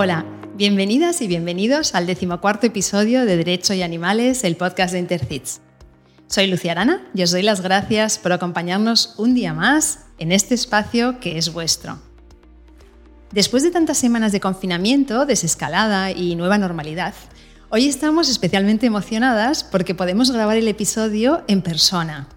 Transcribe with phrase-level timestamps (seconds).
[0.00, 0.24] Hola,
[0.54, 5.60] bienvenidas y bienvenidos al decimocuarto episodio de Derecho y Animales, el podcast de Intercits.
[6.28, 10.54] Soy Lucia Arana y os doy las gracias por acompañarnos un día más en este
[10.54, 11.98] espacio que es vuestro.
[13.32, 17.14] Después de tantas semanas de confinamiento, desescalada y nueva normalidad,
[17.68, 22.28] hoy estamos especialmente emocionadas porque podemos grabar el episodio en persona.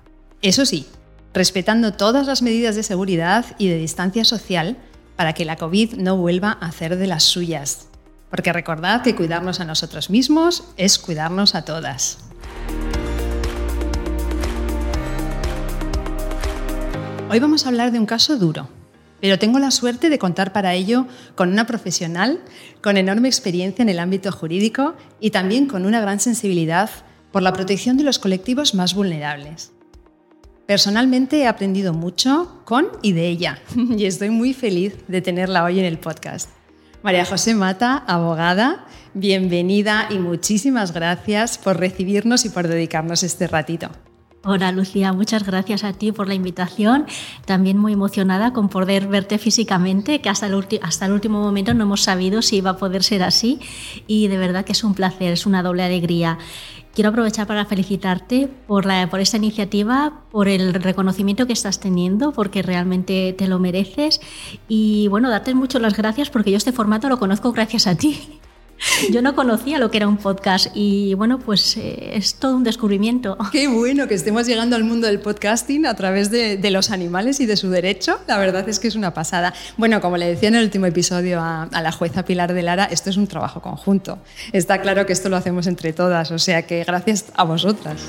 [0.42, 0.88] Eso sí,
[1.32, 4.78] respetando todas las medidas de seguridad y de distancia social
[5.22, 7.90] para que la COVID no vuelva a hacer de las suyas.
[8.32, 12.18] Porque recordad que cuidarnos a nosotros mismos es cuidarnos a todas.
[17.30, 18.68] Hoy vamos a hablar de un caso duro,
[19.20, 22.40] pero tengo la suerte de contar para ello con una profesional
[22.82, 26.90] con enorme experiencia en el ámbito jurídico y también con una gran sensibilidad
[27.32, 29.72] por la protección de los colectivos más vulnerables.
[30.72, 35.80] Personalmente he aprendido mucho con y de ella y estoy muy feliz de tenerla hoy
[35.80, 36.50] en el podcast.
[37.04, 43.90] María José Mata, abogada, bienvenida y muchísimas gracias por recibirnos y por dedicarnos este ratito.
[44.44, 47.06] Hola Lucía, muchas gracias a ti por la invitación.
[47.46, 51.84] También muy emocionada con poder verte físicamente, que hasta el, hasta el último momento no
[51.84, 53.60] hemos sabido si iba a poder ser así
[54.08, 56.40] y de verdad que es un placer, es una doble alegría.
[56.94, 62.34] Quiero aprovechar para felicitarte por, la, por esta iniciativa, por el reconocimiento que estás teniendo,
[62.34, 64.20] porque realmente te lo mereces.
[64.68, 68.42] Y bueno, darte muchas las gracias porque yo este formato lo conozco gracias a ti.
[69.12, 72.64] Yo no conocía lo que era un podcast y bueno, pues eh, es todo un
[72.64, 73.38] descubrimiento.
[73.52, 77.46] Qué bueno que estemos llegando al mundo del podcasting a través de, los animales y
[77.46, 78.20] de su derecho.
[78.28, 79.54] La verdad es que es una pasada.
[79.78, 82.86] Bueno, como le decía en el último episodio a, a la jueza Pilar de Lara,
[82.86, 84.20] esto es un trabajo conjunto.
[84.54, 88.00] Está claro que esto lo hacemos entre todas, o sea que gracias a vosotras.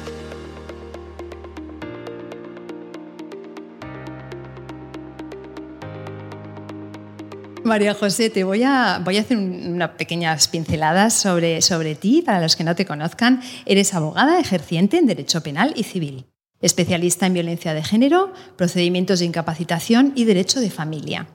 [7.72, 12.20] María José, te voy a, voy a hacer unas pequeñas pinceladas sobre, sobre ti.
[12.20, 16.26] Para los que no te conozcan, eres abogada ejerciente en Derecho Penal y Civil,
[16.60, 21.28] especialista en violencia de género, procedimientos de incapacitación y Derecho de Familia.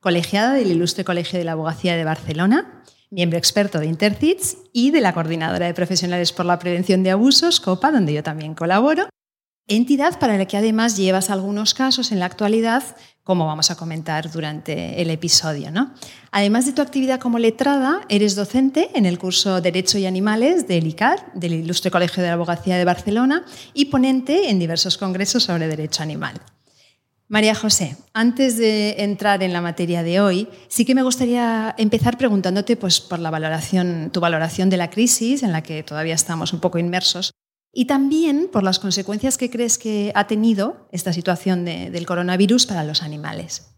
[0.00, 5.02] Colegiada del Ilustre Colegio de la Abogacía de Barcelona, miembro experto de Intercits y de
[5.02, 9.10] la Coordinadora de Profesionales por la Prevención de Abusos, COPA, donde yo también colaboro,
[9.66, 12.82] entidad para la que además llevas algunos casos en la actualidad
[13.24, 15.70] como vamos a comentar durante el episodio.
[15.70, 15.92] ¿no?
[16.30, 20.86] Además de tu actividad como letrada, eres docente en el curso Derecho y Animales del
[20.86, 25.66] ICAR, del Ilustre Colegio de la Abogacía de Barcelona, y ponente en diversos congresos sobre
[25.68, 26.40] derecho animal.
[27.26, 32.18] María José, antes de entrar en la materia de hoy, sí que me gustaría empezar
[32.18, 36.52] preguntándote pues, por la valoración, tu valoración de la crisis en la que todavía estamos
[36.52, 37.32] un poco inmersos
[37.74, 42.84] y también por las consecuencias que crees que ha tenido esta situación del coronavirus para
[42.84, 43.70] los animales.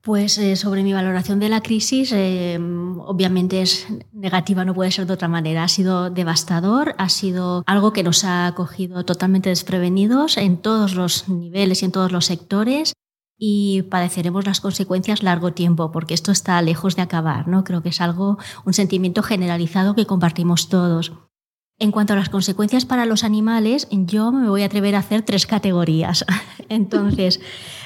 [0.00, 2.58] Pues eh, sobre mi valoración de la crisis, eh,
[3.00, 5.64] obviamente es negativa, no puede ser de otra manera.
[5.64, 11.28] Ha sido devastador, ha sido algo que nos ha cogido totalmente desprevenidos en todos los
[11.28, 12.92] niveles y en todos los sectores
[13.36, 17.46] y padeceremos las consecuencias largo tiempo, porque esto está lejos de acabar.
[17.46, 17.64] ¿no?
[17.64, 21.12] Creo que es algo, un sentimiento generalizado que compartimos todos.
[21.80, 25.22] En cuanto a las consecuencias para los animales, yo me voy a atrever a hacer
[25.22, 26.24] tres categorías.
[26.68, 27.40] Entonces,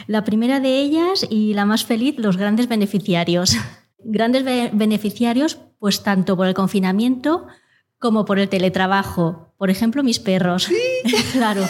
[0.07, 3.57] la primera de ellas y la más feliz, los grandes beneficiarios.
[4.05, 7.47] Grandes beneficiarios, pues tanto por el confinamiento
[8.03, 9.49] como por el teletrabajo.
[9.57, 10.69] Por ejemplo, mis perros.
[11.33, 11.63] claro,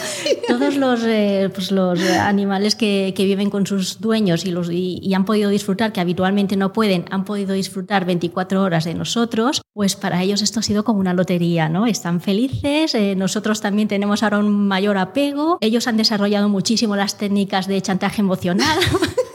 [0.47, 5.13] todos los, eh, pues los animales que, que, viven con sus dueños y, los, y,
[5.13, 9.95] han podido disfrutar, que habitualmente no pueden, han podido disfrutar 24 horas de nosotros, pues
[9.95, 11.85] para ellos esto ha sido como una lotería, ¿no?
[11.85, 17.17] Están felices, eh, nosotros también tenemos ahora un mayor apego, ellos han desarrollado muchísimo las
[17.17, 18.79] técnicas de chantaje emocional.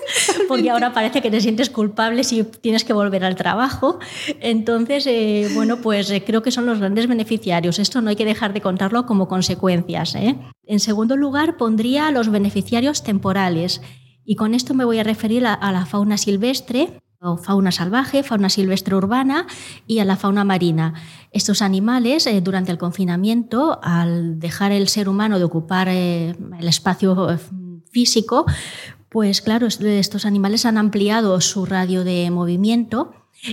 [0.49, 3.99] porque ahora parece que te sientes culpable si tienes que volver al trabajo.
[4.41, 7.79] Entonces, eh, bueno, pues eh, creo que son los grandes beneficiarios.
[7.79, 10.15] Esto no hay que dejar de contarlo como consecuencias.
[10.17, 10.37] ¿eh?
[10.65, 13.81] En segundo lugar, pondría a los beneficiarios temporales.
[14.25, 18.49] Y con esto me voy a referir a, la fauna silvestre, o fauna salvaje, fauna
[18.49, 19.47] silvestre urbana
[19.87, 20.94] y a la fauna marina.
[21.33, 27.39] Estos animales, durante el confinamiento, al dejar el ser humano de ocupar el espacio
[27.91, 28.44] físico,
[29.08, 33.12] pues claro, estos animales han ampliado su radio de movimiento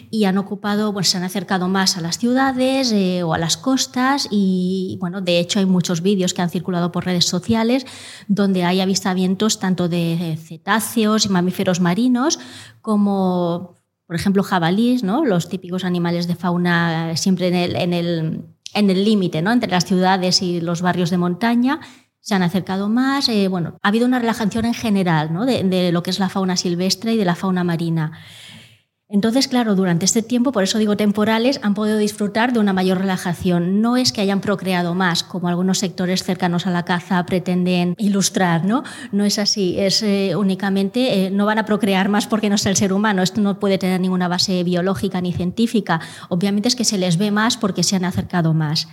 [0.09, 3.55] y han ocupado, pues se han acercado más a las ciudades eh, o a las
[3.55, 7.85] costas y bueno, de hecho hay muchos vídeos que han circulado por redes sociales
[8.27, 12.39] donde hay avistamientos tanto de cetáceos y mamíferos marinos
[12.81, 13.75] como,
[14.07, 15.23] por ejemplo, jabalíes, ¿no?
[15.23, 19.51] los típicos animales de fauna siempre en el, en el, en el límite ¿no?
[19.51, 21.79] entre las ciudades y los barrios de montaña
[22.25, 23.29] se han acercado más.
[23.29, 25.45] Eh, bueno, ha habido una relajación en general ¿no?
[25.45, 28.13] de, lo que es la fauna silvestre y de la fauna marina.
[29.07, 32.97] Entonces, claro, durante este tiempo, por eso digo temporales, han podido disfrutar de una mayor
[32.97, 33.79] relajación.
[33.79, 38.65] No es que hayan procreado más, como algunos sectores cercanos a la caza pretenden ilustrar,
[38.65, 38.83] ¿no?
[39.11, 42.65] No es así, es eh, únicamente, eh, no van a procrear más porque no es
[42.65, 45.99] el ser humano, esto no puede tener ninguna base biológica ni científica.
[46.29, 48.87] Obviamente es que se les ve más porque se han acercado más.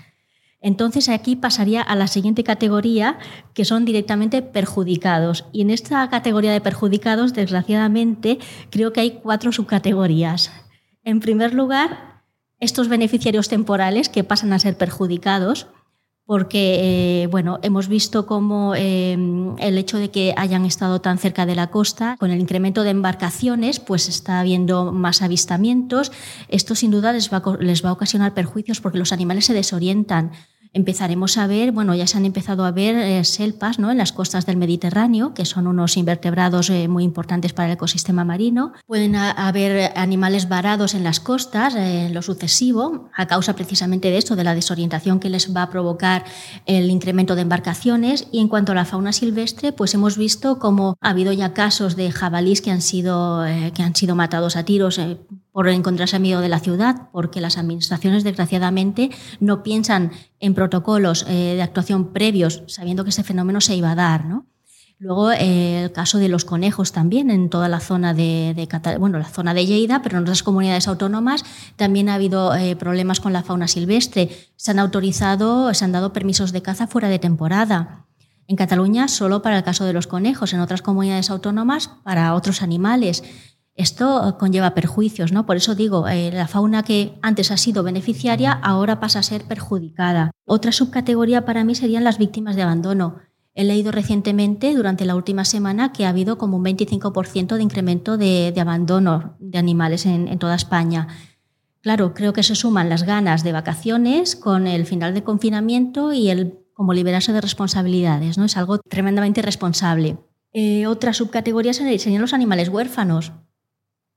[0.63, 3.19] Entonces aquí pasaría a la siguiente categoría,
[3.53, 5.45] que son directamente perjudicados.
[5.53, 8.39] Y en esta categoría de perjudicados, desgraciadamente,
[8.71, 10.53] creo que hay cuatro subcategorías.
[11.03, 12.23] En primer lugar,
[12.61, 15.67] estos beneficiarios temporales que pasan a ser perjudicados,
[16.25, 19.19] porque eh, bueno, hemos visto cómo eh,
[19.59, 22.91] el hecho de que hayan estado tan cerca de la costa, con el incremento de
[22.91, 26.13] embarcaciones, pues está habiendo más avistamientos.
[26.47, 30.31] Esto sin duda les va, les va a ocasionar perjuicios porque los animales se desorientan
[30.75, 33.91] empezaremos a ver, bueno, ya se han empezado a ver eh, selpas ¿no?
[33.91, 38.25] en las costas del Mediterráneo, que son unos invertebrados eh, muy importantes para el ecosistema
[38.25, 38.73] marino.
[38.87, 44.17] Pueden haber animales varados en las costas, eh, en lo sucesivo, a causa precisamente de
[44.17, 46.25] esto, de la desorientación que les va a provocar
[46.67, 48.29] el incremento de embarcaciones.
[48.33, 51.97] Y en cuanto a la fauna silvestre, pues hemos visto cómo ha habido ya casos
[51.97, 54.99] de jabalís que han sido, que han sido matados a tiros
[55.53, 61.27] por encontrarse en medio de la ciudad, porque las administraciones, desgraciadamente, no piensan en protocolos
[61.29, 64.27] eh, de actuación previos, sabiendo que ese fenómeno se iba a dar.
[64.27, 64.47] ¿no?
[65.01, 68.69] Luego, eh, el caso de los conejos también, en toda la zona de,
[69.01, 71.45] bueno, la zona de Lleida, pero en otras comunidades autónomas
[71.75, 74.31] también ha habido eh, problemas con la fauna silvestre.
[74.55, 78.07] Se han autorizado, se han dado permisos de caza fuera de temporada.
[78.47, 82.63] En Cataluña solo para el caso de los conejos, en otras comunidades autónomas para otros
[82.63, 83.25] animales.
[83.75, 85.47] Esto conlleva perjuicios, ¿no?
[85.47, 89.45] Por eso digo, eh, la fauna que antes ha sido beneficiaria ahora pasa a ser
[89.45, 90.31] perjudicada.
[90.45, 93.17] Otra subcategoría para mí serían las víctimas de abandono.
[93.55, 98.19] He leído recientemente, durante la última semana, que ha habido como un 25% de incremento
[98.19, 101.09] de, abandono de animales en, toda España.
[101.81, 106.31] Claro, creo que se suman las ganas de vacaciones con el final del confinamiento y
[106.31, 108.45] el como liberarse de responsabilidades, ¿no?
[108.45, 110.19] Es algo tremendamente responsable.
[110.53, 113.33] Eh, otra subcategoría serían los animales huérfanos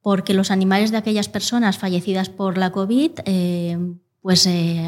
[0.06, 3.76] porque los animales de aquellas personas fallecidas por la COVID, eh,
[4.22, 4.88] pues eh,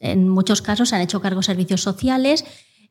[0.00, 2.44] en muchos casos se han hecho cargo servicios sociales,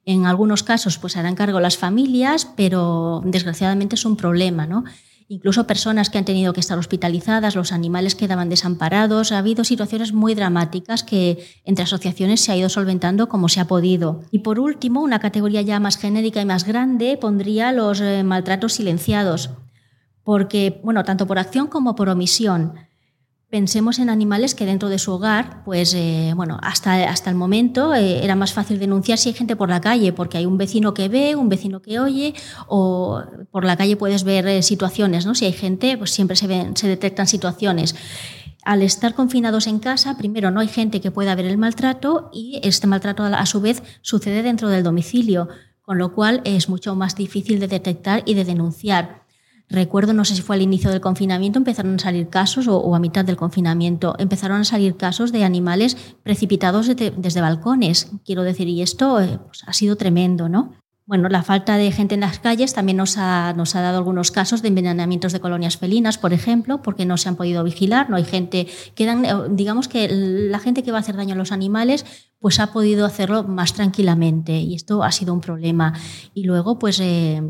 [0.05, 4.85] en algunos casos pues harán cargo las familias, pero desgraciadamente es un problema, ¿no?
[5.27, 9.33] Incluso personas que han tenido que estar hospitalizadas, los animales quedaban desamparados.
[9.33, 13.67] Ha habido situaciones muy dramáticas que entre asociaciones se ha ido solventando como se ha
[13.67, 14.21] podido.
[14.31, 18.71] Y por último, una categoría ya más genérica y más grande pondría los eh, maltratos
[18.71, 19.49] silenciados
[20.23, 22.73] porque, bueno, tanto por acción como por omisión,
[23.51, 27.93] pensemos en animales que dentro de su hogar, pues, eh, bueno, hasta, hasta el momento
[27.93, 30.93] eh, era más fácil denunciar si hay gente por la calle, porque hay un vecino
[30.93, 32.33] que ve, un vecino que oye,
[32.67, 33.21] o
[33.51, 35.35] por la calle puedes ver eh, situaciones, ¿no?
[35.35, 37.93] Si hay gente, pues siempre se, ven, se detectan situaciones.
[38.63, 42.61] Al estar confinados en casa, primero no hay gente que pueda ver el maltrato y
[42.63, 45.49] este maltrato a su vez sucede dentro del domicilio,
[45.81, 49.23] con lo cual es mucho más difícil de detectar y de denunciar.
[49.71, 52.99] Recuerdo, no sé si fue al inicio del confinamiento, empezaron a salir casos, o, a
[52.99, 58.11] mitad del confinamiento, empezaron a salir casos de animales precipitados desde, balcones.
[58.25, 60.73] Quiero decir, y esto eh, pues, ha sido tremendo, ¿no?
[61.05, 64.31] Bueno, la falta de gente en las calles también nos ha, nos ha dado algunos
[64.31, 68.17] casos de envenenamientos de colonias felinas, por ejemplo, porque no se han podido vigilar, no
[68.17, 71.53] hay gente, quedan, eh, digamos que la gente que va a hacer daño a los
[71.53, 72.05] animales,
[72.39, 75.93] pues ha podido hacerlo más tranquilamente y esto ha sido un problema.
[76.33, 76.99] Y luego, pues...
[76.99, 77.41] Eh,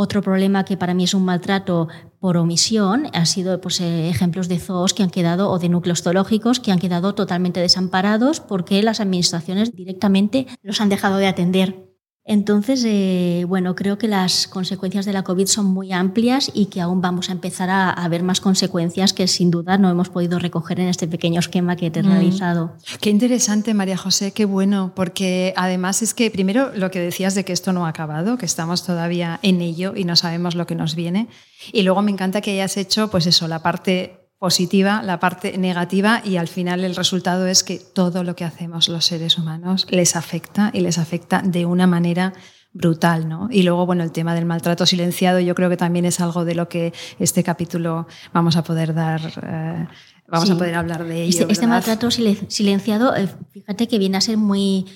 [0.00, 1.88] otro problema que para mí es un maltrato
[2.20, 6.02] por omisión ha sido pues, eh, ejemplos de zoos que han quedado o de núcleos
[6.02, 11.87] zoológicos que han quedado totalmente desamparados porque las administraciones directamente los han dejado de atender.
[12.28, 16.82] Entonces, eh, bueno, creo que las consecuencias de la COVID son muy amplias y que
[16.82, 20.78] aún vamos a empezar a, ver más consecuencias que sin duda no hemos podido recoger
[20.78, 22.06] en este pequeño esquema que te he mm.
[22.06, 22.74] realizado.
[23.00, 27.46] Qué interesante, María José, qué bueno, porque además es que primero lo que decías de
[27.46, 30.74] que esto no ha acabado, que estamos todavía en ello y no sabemos lo que
[30.74, 31.28] nos viene.
[31.72, 36.22] Y luego me encanta que hayas hecho, pues eso, la parte positiva, la parte negativa
[36.24, 40.14] y al final el resultado es que todo lo que hacemos los seres humanos les
[40.14, 42.32] afecta y les afecta de una manera
[42.72, 43.48] brutal, ¿no?
[43.50, 46.54] Y luego, bueno, el tema del maltrato silenciado yo creo que también es algo de
[46.54, 49.86] lo que este capítulo vamos a poder dar, eh,
[50.28, 51.40] vamos a poder hablar de ello.
[51.40, 54.86] Este, este maltrato silenciado, eh, fíjate que viene a ser muy,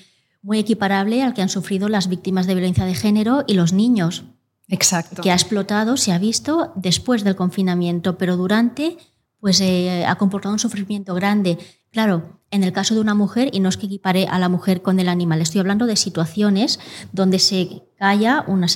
[0.41, 4.23] muy equiparable al que han sufrido las víctimas de violencia de género y los niños.
[4.69, 5.21] Exacto.
[5.21, 8.97] Que ha explotado, se ha visto después del confinamiento, pero durante
[9.43, 11.57] pues eh, ha comportado un sufrimiento grande.
[11.91, 14.81] Claro, en el caso de una mujer, y no es que equipare a la mujer
[14.81, 16.79] con el animal, estoy hablando de situaciones
[17.11, 18.67] donde se calla una,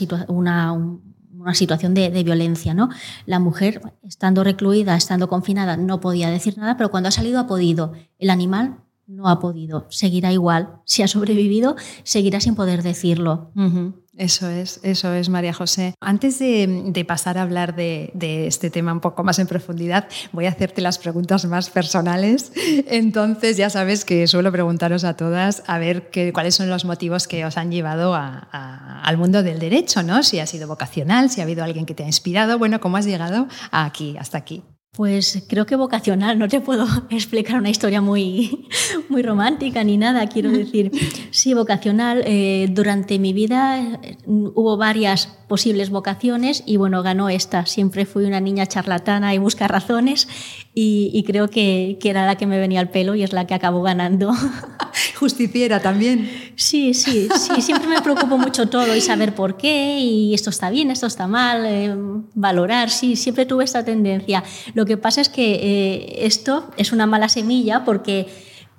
[0.73, 2.73] una, situación de, de, violencia.
[2.73, 2.89] ¿no?
[3.25, 7.47] La mujer, estando recluida, estando confinada, no podía decir nada, pero cuando ha salido ha
[7.47, 7.93] podido.
[8.19, 10.81] El animal no ha podido, seguirá igual.
[10.85, 13.51] Si ha sobrevivido, seguirá sin poder decirlo.
[14.17, 15.93] Eso es, eso es, María José.
[16.01, 18.11] Antes de, pasar a hablar de,
[18.47, 22.51] este tema un poco más en profundidad, voy a hacerte las preguntas más personales.
[22.87, 27.27] Entonces, ya sabes que suelo preguntaros a todas a ver qué, cuáles son los motivos
[27.27, 30.23] que os han llevado al mundo del derecho, ¿no?
[30.23, 33.05] Si ha sido vocacional, si ha habido alguien que te ha inspirado, bueno, ¿cómo has
[33.05, 34.63] llegado aquí, hasta aquí?
[34.97, 38.67] Pues creo que vocacional, no te puedo explicar una historia muy,
[39.09, 40.91] muy romántica ni nada, quiero decir.
[41.29, 42.23] Sí, vocacional.
[42.25, 47.67] Eh, durante mi vida eh, hubo varias posibles vocaciones y bueno, ganó esta.
[47.67, 50.27] Siempre fui una niña charlatana y busca razones
[50.79, 53.55] y, creo que, que, era la que me venía al pelo y es la que
[53.55, 54.31] acabó ganando.
[55.15, 56.29] Justiciera también.
[56.55, 60.69] Sí, sí, sí, siempre me preocupo mucho todo y saber por qué y esto está
[60.69, 61.95] bien, esto está mal, eh,
[62.35, 64.43] valorar, sí, siempre tuve esta tendencia.
[64.75, 68.27] Lo que pasa es que eh, esto es una mala semilla porque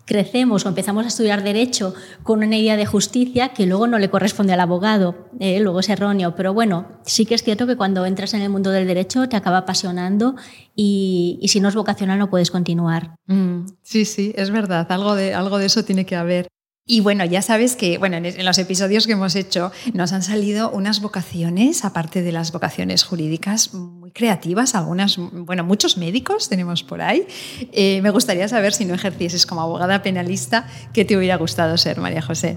[0.09, 4.09] crecemos o empezamos a estudiar derecho con una idea de justicia que luego no le
[4.09, 6.35] corresponde al abogado, eh, luego es erróneo.
[6.35, 9.37] Pero bueno, sí que es cierto que cuando entras en el mundo del derecho te
[9.37, 10.35] acaba apasionando
[10.75, 13.17] y, si no es vocacional no puedes continuar.
[13.27, 16.49] Mm, sí, sí, es verdad, algo de, algo de eso tiene que haber.
[16.91, 20.71] Y bueno, ya sabes que bueno, en los episodios que hemos hecho nos han salido
[20.71, 27.03] unas vocaciones, aparte de las vocaciones jurídicas, muy creativas, algunas, bueno, muchos médicos tenemos por
[27.03, 27.27] ahí.
[27.73, 32.01] Eh, me gustaría saber si no ejercieses como abogada penalista, ¿qué te hubiera gustado ser,
[32.01, 32.57] María José?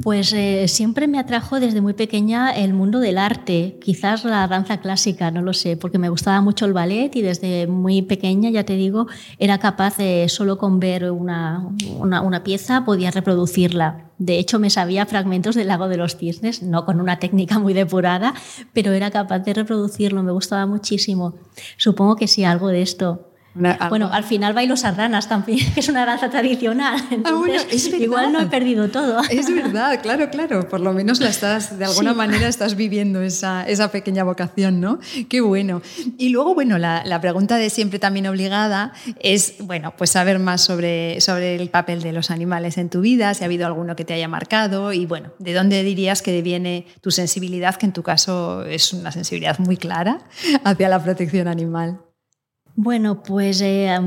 [0.00, 4.80] Pues eh, siempre me atrajo desde muy pequeña el mundo del arte, quizás la danza
[4.80, 8.64] clásica, no lo sé, porque me gustaba mucho el ballet y desde muy pequeña, ya
[8.64, 9.06] te digo,
[9.38, 11.68] era capaz de solo con ver una,
[12.00, 14.06] una, pieza podía reproducirla.
[14.16, 17.74] De hecho, me sabía fragmentos del lago de los cisnes, no con una técnica muy
[17.74, 18.32] depurada,
[18.72, 21.34] pero era capaz de reproducirlo, me gustaba muchísimo.
[21.76, 26.06] Supongo que sí, algo de esto bueno, al final bailo sardanas también, que es una
[26.06, 26.98] danza tradicional.
[27.24, 27.32] Ah,
[27.98, 29.20] igual no he perdido todo.
[29.30, 30.68] Es verdad, claro, claro.
[30.68, 34.98] Por lo menos la estás, de alguna manera estás viviendo esa, esa, pequeña vocación, ¿no?
[35.28, 35.82] Qué bueno.
[36.18, 40.62] Y luego, bueno, la, la, pregunta de siempre también obligada es, bueno, pues saber más
[40.62, 44.04] sobre, sobre el papel de los animales en tu vida, si ha habido alguno que
[44.04, 48.02] te haya marcado y, bueno, ¿de dónde dirías que viene tu sensibilidad, que en tu
[48.02, 50.18] caso es una sensibilidad muy clara
[50.64, 52.00] hacia la protección animal?
[52.74, 53.98] Bueno, pues eh,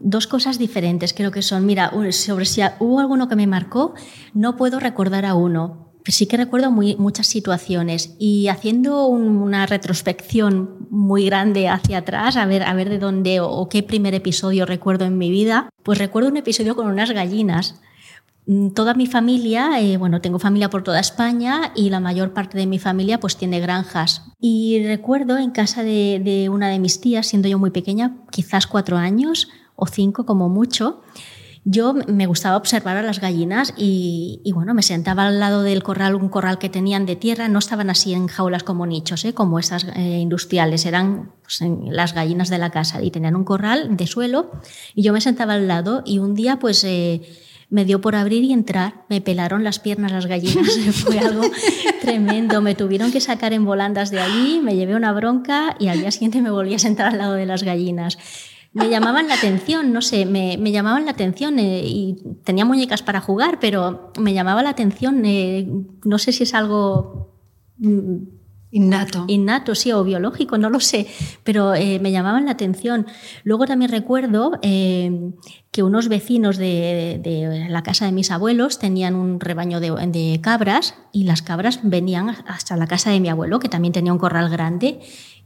[0.00, 1.66] dos cosas diferentes creo que son.
[1.66, 3.94] Mira, sobre si hubo alguno que me marcó,
[4.34, 5.88] no puedo recordar a uno.
[6.06, 12.46] Sí que recuerdo muy, muchas situaciones y haciendo una retrospección muy grande hacia atrás, a
[12.46, 16.30] ver, a ver de dónde o qué primer episodio recuerdo en mi vida, pues recuerdo
[16.30, 17.80] un episodio con unas gallinas
[18.74, 22.66] toda mi familia, eh, bueno, tengo familia por toda España y la mayor parte de
[22.66, 24.22] mi familia pues tiene granjas.
[24.40, 28.96] Y recuerdo en casa de, una de mis tías, siendo yo muy pequeña, quizás cuatro
[28.96, 31.02] años o cinco como mucho,
[31.64, 36.14] yo me gustaba observar a las gallinas y, bueno, me sentaba al lado del corral,
[36.14, 39.34] un corral que tenían de tierra, no estaban así en jaulas como nichos, ¿eh?
[39.34, 43.96] como esas eh, industriales, eran pues, las gallinas de la casa y tenían un corral
[43.96, 44.50] de suelo
[44.94, 46.84] y yo me sentaba al lado y un día pues
[47.70, 51.42] me dio por abrir y entrar, me pelaron las piernas las gallinas, fue algo
[52.00, 56.00] tremendo, me tuvieron que sacar en volandas de allí, me llevé una bronca y al
[56.00, 58.18] día siguiente me volví a sentar al lado de las gallinas.
[58.72, 63.20] Me llamaban la atención, no sé, me, llamaban la atención eh, y tenía muñecas para
[63.20, 65.68] jugar, pero me llamaba la atención, eh,
[66.04, 67.34] no sé si es algo
[67.78, 68.39] mm,
[68.72, 69.24] Innato.
[69.26, 71.08] Innato, sí, o biológico, no lo sé,
[71.42, 73.06] pero eh, me llamaban la atención.
[73.42, 75.32] Luego también recuerdo eh,
[75.72, 80.94] que unos vecinos de, la casa de mis abuelos tenían un rebaño de, de cabras
[81.12, 84.48] y las cabras venían hasta la casa de mi abuelo, que también tenía un corral
[84.48, 85.00] grande,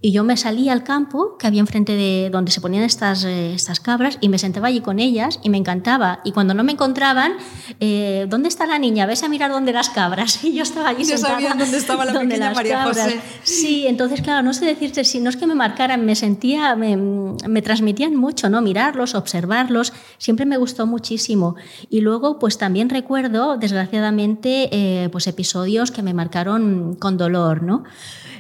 [0.04, 3.54] y yo me salía al campo que había enfrente de donde se ponían estas, eh,
[3.54, 6.20] estas cabras y me sentaba allí con ellas y me encantaba.
[6.24, 7.32] Y cuando no me encontraban,
[7.80, 9.06] eh, ¿dónde está la niña?
[9.06, 10.40] Ves a mirar dónde las cabras.
[10.44, 11.54] Y yo estaba allí ya sentada.
[11.54, 13.18] dónde estaba la pequeña María José.
[13.44, 16.98] Sí, entonces, claro, no sé decirte si no es que me marcaran, me sentía, me,
[16.98, 18.60] me transmitían mucho, ¿no?
[18.60, 21.56] Mirarlos, observarlos, siempre me gustó muchísimo.
[21.88, 27.84] Y luego, pues también recuerdo, desgraciadamente, eh, pues episodios que me marcaron con dolor, ¿no?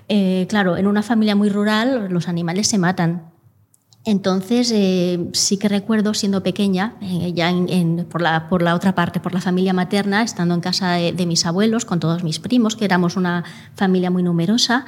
[0.08, 3.34] Eh, claro, en una familia muy rural los animales se matan.
[4.06, 7.50] Entonces, eh, sí que recuerdo, siendo pequeña, eh, ya
[8.10, 12.00] por, la, otra parte, por la familia materna, estando en casa de, mis abuelos, con
[12.00, 13.44] todos mis primos, que éramos una
[13.74, 14.84] familia muy numerosa,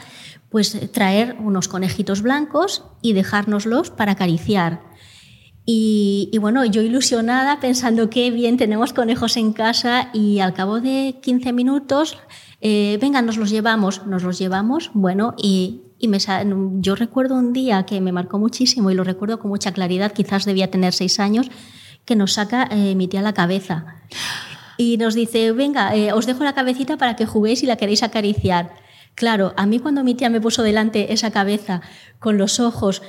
[0.51, 4.83] pues traer unos conejitos blancos y dejárnoslos para acariciar.
[5.65, 10.81] Y, y, bueno, yo ilusionada pensando qué bien tenemos conejos en casa y al cabo
[10.81, 12.19] de 15 minutos
[12.61, 16.19] Eh, venga, nos los llevamos, nos los llevamos, bueno, y, y me,
[16.81, 20.45] yo recuerdo un día que me marcó muchísimo y lo recuerdo con mucha claridad, quizás
[20.45, 21.51] debía tener seis años,
[22.05, 23.97] que nos saca eh, mi tía la cabeza
[24.77, 28.03] y nos dice, venga, eh, os dejo la cabecita para que juguéis y la queréis
[28.03, 28.75] acariciar.
[29.15, 31.81] Claro, a mí cuando mi tía me puso delante esa cabeza
[32.19, 33.03] con los ojos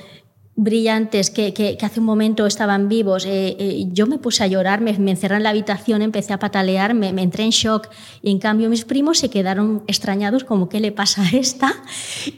[0.58, 3.24] brillantes que, que, hace un momento estaban vivos.
[3.24, 6.94] Eh, eh, yo me puse a llorar, me, encerré en la habitación, empecé a patalear,
[6.94, 7.88] me, entré en shock
[8.22, 11.72] y en cambio mis primos se quedaron extrañados como ¿qué le pasa a esta?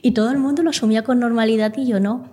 [0.02, 2.28] Y todo el mundo lo asumía con normalidad y yo no.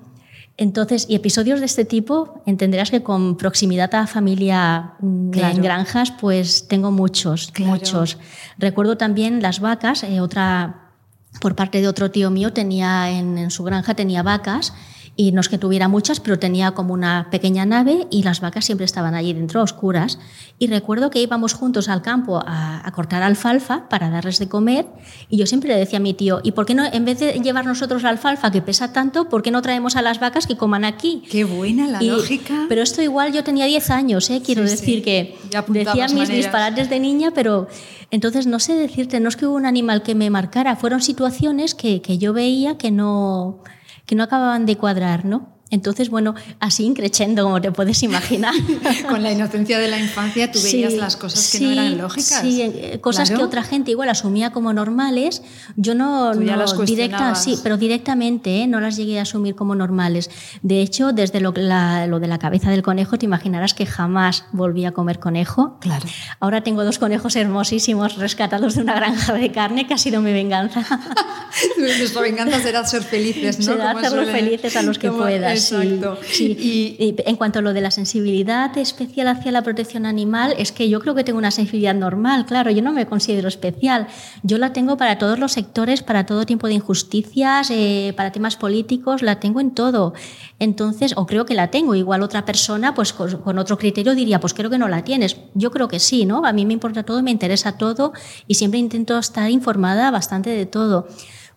[0.58, 5.62] Entonces, y episodios de este tipo, entenderás que con proximidad a la familia mm, en
[5.62, 8.17] granjas, pues tengo muchos, muchos.
[8.58, 10.91] Recuerdo también las vacas, eh, otra,
[11.39, 14.74] por parte de otro tío mío, tenía en, en su granja tenía vacas
[15.19, 18.65] y no es que tuviera muchas, pero tenía como una pequeña nave y las vacas
[18.65, 20.19] siempre estaban allí dentro, oscuras.
[20.59, 24.86] Y recuerdo que íbamos juntos al campo a, cortar alfalfa para darles de comer
[25.29, 27.33] y yo siempre le decía a mi tío, ¿y por qué no, en vez de
[27.33, 30.55] llevar nosotros la alfalfa que pesa tanto, por qué no traemos a las vacas que
[30.55, 31.24] coman aquí?
[31.29, 32.65] Qué buena la lógica.
[32.69, 34.41] Pero esto igual yo tenía 10 años, ¿eh?
[34.45, 35.36] quiero decir que
[35.69, 37.67] decía mis disparates de niña, pero
[38.12, 41.74] entonces no sé decirte, no es que hubo un animal que me marcara, fueron situaciones
[41.74, 43.63] que, que yo veía que no
[44.08, 45.57] que no acababan de cuadrar, ¿no?
[45.69, 48.53] Entonces, bueno, así increchendo, como te puedes imaginar.
[49.09, 52.41] Con la inocencia de la infancia tú veías las cosas que no eran lógicas.
[52.41, 55.41] Sí, eh, cosas que otra gente igual asumía como normales.
[55.75, 58.67] Yo no, no directa, sí, pero directamente ¿eh?
[58.67, 60.29] no las llegué a asumir como normales.
[60.62, 64.86] De hecho, desde lo, lo, de la cabeza del conejo, te imaginarás que jamás volví
[64.86, 65.77] a comer conejo.
[65.81, 66.07] Claro.
[66.39, 70.31] Ahora tengo dos conejos hermosísimos rescatados de una granja de carne que ha sido mi
[70.31, 70.86] venganza.
[71.77, 73.65] Nuestra venganza será ser felices, ¿no?
[73.65, 75.57] Será hacerlos felices a los que puedas.
[75.58, 76.18] Exacto.
[76.40, 80.90] Y, en cuanto a lo de la sensibilidad especial hacia la protección animal, es que
[80.90, 84.08] yo creo que tengo una sensibilidad normal, claro, yo no me considero especial.
[84.44, 88.56] Yo la tengo para todos los sectores, para todo tipo de injusticias, eh, para temas
[88.56, 90.13] políticos, la tengo en todo.
[90.60, 94.39] Entonces, o creo que la tengo, igual otra persona, pues con, con otro criterio diría,
[94.39, 95.38] pues creo que no la tienes.
[95.54, 96.46] Yo creo que sí, ¿no?
[96.46, 98.13] A mí me importa todo, me interesa todo
[98.48, 101.08] y siempre intento estar informada bastante de todo.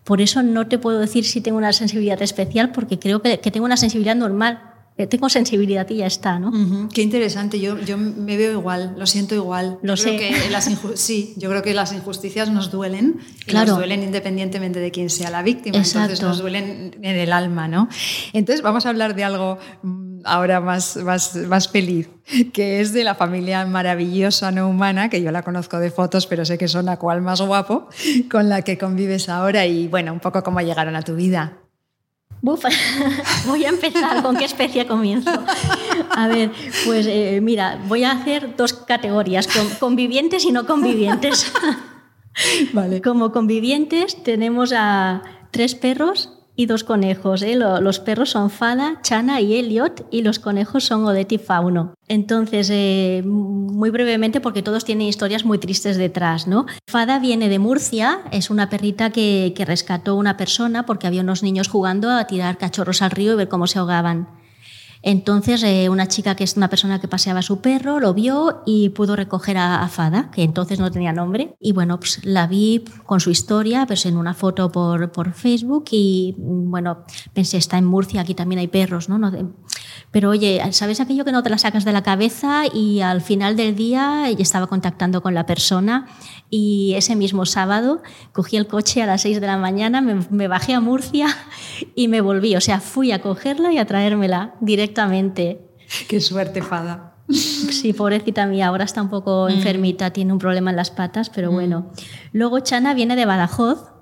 [0.05, 3.67] Por eso no te puedo decir si tengo una sensibilidad especial, porque creo que, tengo
[3.67, 4.63] una sensibilidad normal.
[4.97, 6.53] Eh, tengo sensibilidad y ya está, ¿no?
[6.93, 9.79] Qué interesante, yo, yo me veo igual, lo siento igual.
[9.83, 10.17] Lo sé.
[10.17, 14.91] que las sí, yo creo que las injusticias nos duelen, y nos duelen independientemente de
[14.91, 17.89] quién sea la víctima, entonces nos duelen en el alma, ¿no?
[18.33, 19.59] Entonces vamos a hablar de algo
[20.25, 22.09] ahora más, más, más feliz,
[22.53, 26.45] que es de la familia maravillosa no humana, que yo la conozco de fotos, pero
[26.45, 27.89] sé que son la cual más guapo,
[28.31, 31.59] con la que convives ahora y bueno, un poco cómo llegaron a tu vida.
[32.43, 32.65] Buf,
[33.47, 34.23] voy a empezar.
[34.23, 35.31] ¿Con qué especie comienzo?
[36.11, 36.51] A ver,
[36.87, 39.47] pues eh, mira, voy a hacer dos categorías,
[39.79, 41.53] convivientes y no convivientes.
[42.73, 43.03] Vale.
[43.03, 47.40] Como convivientes tenemos a tres perros y dos conejos.
[47.42, 47.57] ¿eh?
[47.57, 51.94] Los perros son Fada, Chana y Elliot y los conejos son Odette y Fauno.
[52.07, 56.46] Entonces, eh, muy brevemente, porque todos tienen historias muy tristes detrás.
[56.46, 56.66] ¿no?
[56.87, 61.42] Fada viene de Murcia, es una perrita que, que rescató una persona porque había unos
[61.42, 64.39] niños jugando a tirar cachorros al río y ver cómo se ahogaban.
[65.03, 68.63] Entonces, eh, una chica que es una persona que paseaba a su perro lo vio
[68.67, 71.57] y pudo recoger a, Fada, que entonces no tenía nombre.
[71.59, 75.85] Y bueno, pues la vi con su historia pues en una foto por, por Facebook
[75.91, 79.19] y bueno, pensé, está en Murcia, aquí también hay perros, ¿no?
[79.19, 79.31] no
[80.11, 82.62] pero oye, ¿sabes aquello que no te la sacas de la cabeza?
[82.72, 86.07] Y al final del día estaba contactando con la persona
[86.50, 90.74] y ese mismo sábado cogí el coche a las 6 de la mañana, me, bajé
[90.74, 91.29] a Murcia
[91.94, 92.57] y me volví.
[92.57, 95.61] O sea, fui a cogerla y a traérmela directamente.
[96.09, 97.14] Qué suerte, Fada.
[97.29, 99.53] Sí, pobrecita mía, ahora está un poco mm.
[99.53, 101.55] enfermita, tiene un problema en las patas, pero mm.
[101.55, 101.90] bueno.
[102.33, 103.92] Luego Chana viene de Badajoz,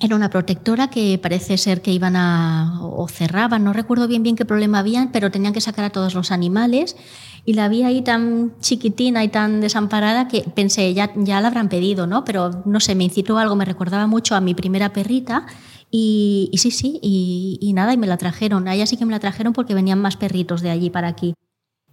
[0.00, 4.36] era una protectora que parece ser que iban a o cerraban, no recuerdo bien bien
[4.36, 6.96] qué problema habían, pero tenían que sacar a todos los animales
[7.44, 11.68] y la vi ahí tan chiquitina y tan desamparada que pensé, ya, ya la habrán
[11.68, 12.24] pedido, ¿no?
[12.24, 15.46] Pero no sé, me incitó algo, me recordaba mucho a mi primera perrita
[15.90, 18.68] y, sí, sí, y, y, nada, y me la trajeron.
[18.68, 21.34] A ella sí que me la trajeron porque venían más perritos de allí para aquí.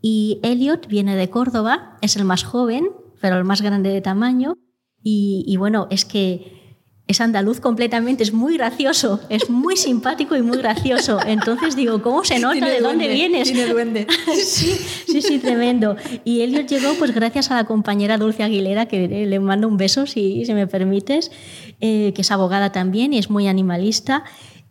[0.02, 2.90] Y Elliot viene de Córdoba, es el más joven,
[3.22, 4.56] pero el más grande de tamaño.
[5.02, 6.65] y bueno, es que
[7.08, 11.20] es andaluz completamente, es muy gracioso, es muy simpático y muy gracioso.
[11.26, 13.44] Entonces digo, ¿cómo se nota de dónde vienes?
[13.44, 14.08] Tiene duende.
[14.44, 14.72] sí,
[15.08, 15.96] sí, sí, tremendo.
[16.24, 20.08] Y Elliot llegó pues gracias a la compañera Dulce Aguilera, que le mando un beso
[20.08, 21.32] si, si me permites,
[21.80, 24.24] eh, que es abogada también y es muy animalista.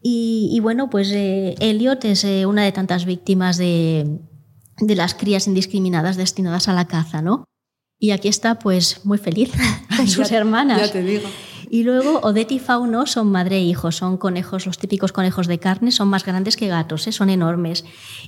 [0.07, 4.19] Y, bueno, pues eh, Elliot es eh, una de tantas víctimas de,
[4.79, 7.45] de las crías indiscriminadas destinadas a la caza, ¿no?
[7.99, 9.51] Y aquí está pues muy feliz
[9.97, 10.79] con sus hermanas.
[10.79, 11.27] Ya te digo.
[11.71, 15.59] Y luego Odette y Fauno son madre e hijo, son conejos, los típicos conejos de
[15.59, 17.13] carne, son más grandes que gatos, ¿eh?
[17.13, 17.85] son enormes.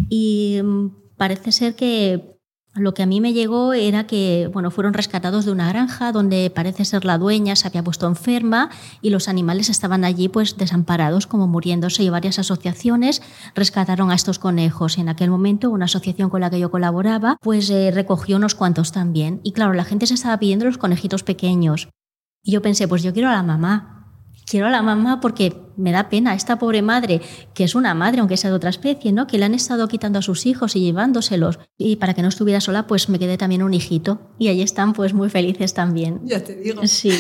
[0.08, 2.36] Y mm, parece ser que
[2.76, 6.50] lo que a mí me llegó era que bueno, fueron rescatados de una granja donde
[6.54, 8.70] parece ser la dueña se había puesto enferma
[9.00, 13.22] y los animales estaban allí pues desamparados como muriéndose y varias asociaciones
[13.54, 14.98] rescataron a estos conejos.
[14.98, 18.92] En aquel momento una asociación con la que yo colaboraba pues eh, recogió unos cuantos
[18.92, 21.88] también y claro, la gente se estaba pidiendo los conejitos pequeños.
[22.46, 23.96] Y yo pensé, pues yo quiero a la mamá,
[24.48, 27.20] quiero a la mamá porque me da pena esta pobre madre,
[27.54, 29.26] que es una madre, aunque sea de otra especie, ¿no?
[29.26, 31.58] que le han estado quitando a sus hijos y llevándoselos.
[31.76, 34.30] Y para que no estuviera sola, pues me quedé también un hijito.
[34.38, 36.20] Y allí están pues muy felices también.
[36.22, 36.86] Ya te digo.
[36.86, 37.10] Sí.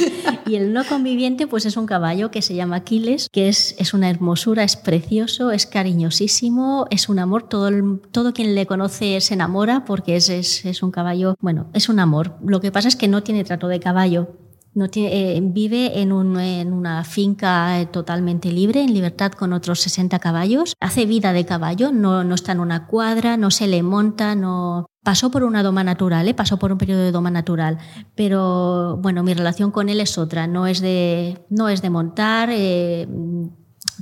[0.46, 3.94] Y el no conviviente pues es un caballo que se llama Aquiles, que es, es
[3.94, 7.48] una hermosura, es precioso, es cariñosísimo, es un amor.
[7.48, 7.68] Todo,
[8.12, 11.98] todo quien le conoce se enamora porque es, es, es un caballo, bueno, es un
[11.98, 12.36] amor.
[12.44, 14.45] Lo que pasa es que no tiene trato de caballo
[14.76, 20.18] no tiene, eh, vive en, una finca eh, totalmente libre, en libertad con otros 60
[20.18, 20.74] caballos.
[20.80, 24.86] Hace vida de caballo, no, no está en una cuadra, no se le monta, no,
[25.02, 26.34] pasó por una doma natural, ¿eh?
[26.34, 27.78] pasó por un periodo de doma natural,
[28.14, 32.50] pero bueno, mi relación con él es otra, no es de, no es de montar,
[32.52, 33.08] eh,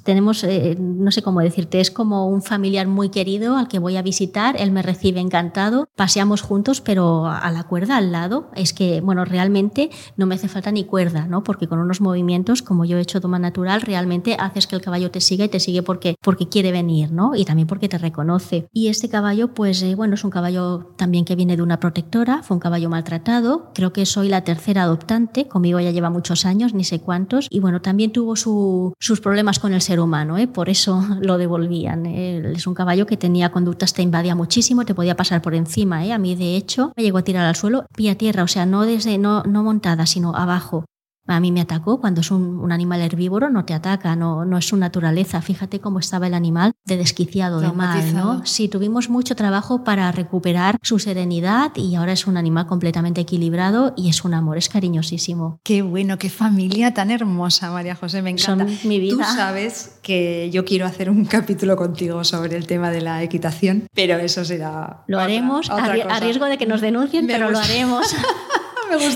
[0.05, 3.97] tenemos, eh, no sé cómo decirte, es como un familiar muy querido al que voy
[3.97, 8.73] a visitar, él me recibe encantado, paseamos juntos, pero a la cuerda al lado, es
[8.73, 11.43] que, bueno, realmente no me hace falta ni cuerda, ¿no?
[11.43, 15.11] Porque con unos movimientos, como yo he hecho toma natural, realmente haces que el caballo
[15.11, 17.35] te siga y te sigue porque, porque quiere venir, ¿no?
[17.35, 18.69] Y también porque te reconoce.
[18.73, 22.43] Y este caballo, pues, eh, bueno, es un caballo también que viene de una protectora,
[22.43, 26.75] fue un caballo maltratado, creo que soy la tercera adoptante, conmigo ya lleva muchos años,
[26.75, 30.47] ni sé cuántos, y bueno, también tuvo sus problemas con el ser humano, ¿eh?
[30.47, 32.07] por eso lo devolvían.
[32.07, 36.05] Es un caballo que tenía conductas, te invadía muchísimo, te podía pasar por encima.
[36.05, 36.13] ¿eh?
[36.13, 38.83] A mí, de hecho, me llegó a tirar al suelo, pie tierra, o sea, no,
[38.83, 40.85] desde, no, no montada, sino abajo.
[41.27, 44.67] A mí me atacó, cuando es un, animal herbívoro no te ataca, no, no es
[44.67, 45.41] su naturaleza.
[45.41, 48.45] Fíjate cómo estaba el animal de desquiciado, de mal, ¿no?
[48.45, 53.95] Sí, tuvimos mucho trabajo para recuperar su serenidad y ahora es un animal completamente equilibrado
[53.97, 55.61] y es un amor, es cariñosísimo.
[55.63, 58.67] Qué bueno, qué familia tan hermosa, María José, me encanta.
[58.67, 59.17] Son mi vida.
[59.17, 63.87] Tú sabes que yo quiero hacer un capítulo contigo sobre el tema de la equitación,
[63.95, 65.05] pero eso será...
[65.07, 68.15] Lo haremos, a, riesgo de que nos denuncien, pero lo haremos.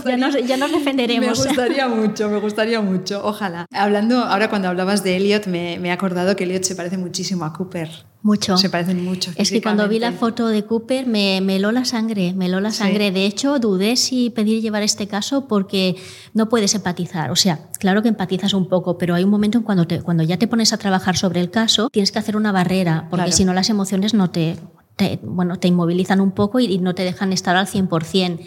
[0.04, 0.16] Ya
[0.56, 1.38] nos, defenderemos.
[1.38, 3.66] Me gustaría mucho, me gustaría mucho, ojalá.
[3.72, 7.52] Hablando, ahora cuando hablabas de Elliot, me, he acordado que Elliot se parece muchísimo a
[7.52, 7.88] Cooper.
[8.20, 8.56] Mucho.
[8.56, 9.30] Se parecen mucho.
[9.36, 12.60] Es que cuando vi la foto de Cooper me, me heló la sangre, me heló
[12.60, 13.12] la sangre.
[13.12, 15.96] De hecho, dudé si pedir llevar este caso porque
[16.34, 17.30] no puedes empatizar.
[17.30, 20.24] O sea, claro que empatizas un poco, pero hay un momento en cuando, te, cuando
[20.24, 23.44] ya te pones a trabajar sobre el caso, tienes que hacer una barrera, porque si
[23.44, 24.56] no las emociones no te,
[24.98, 28.40] te, bueno, te inmovilizan un poco y, no te dejan estar al 100%.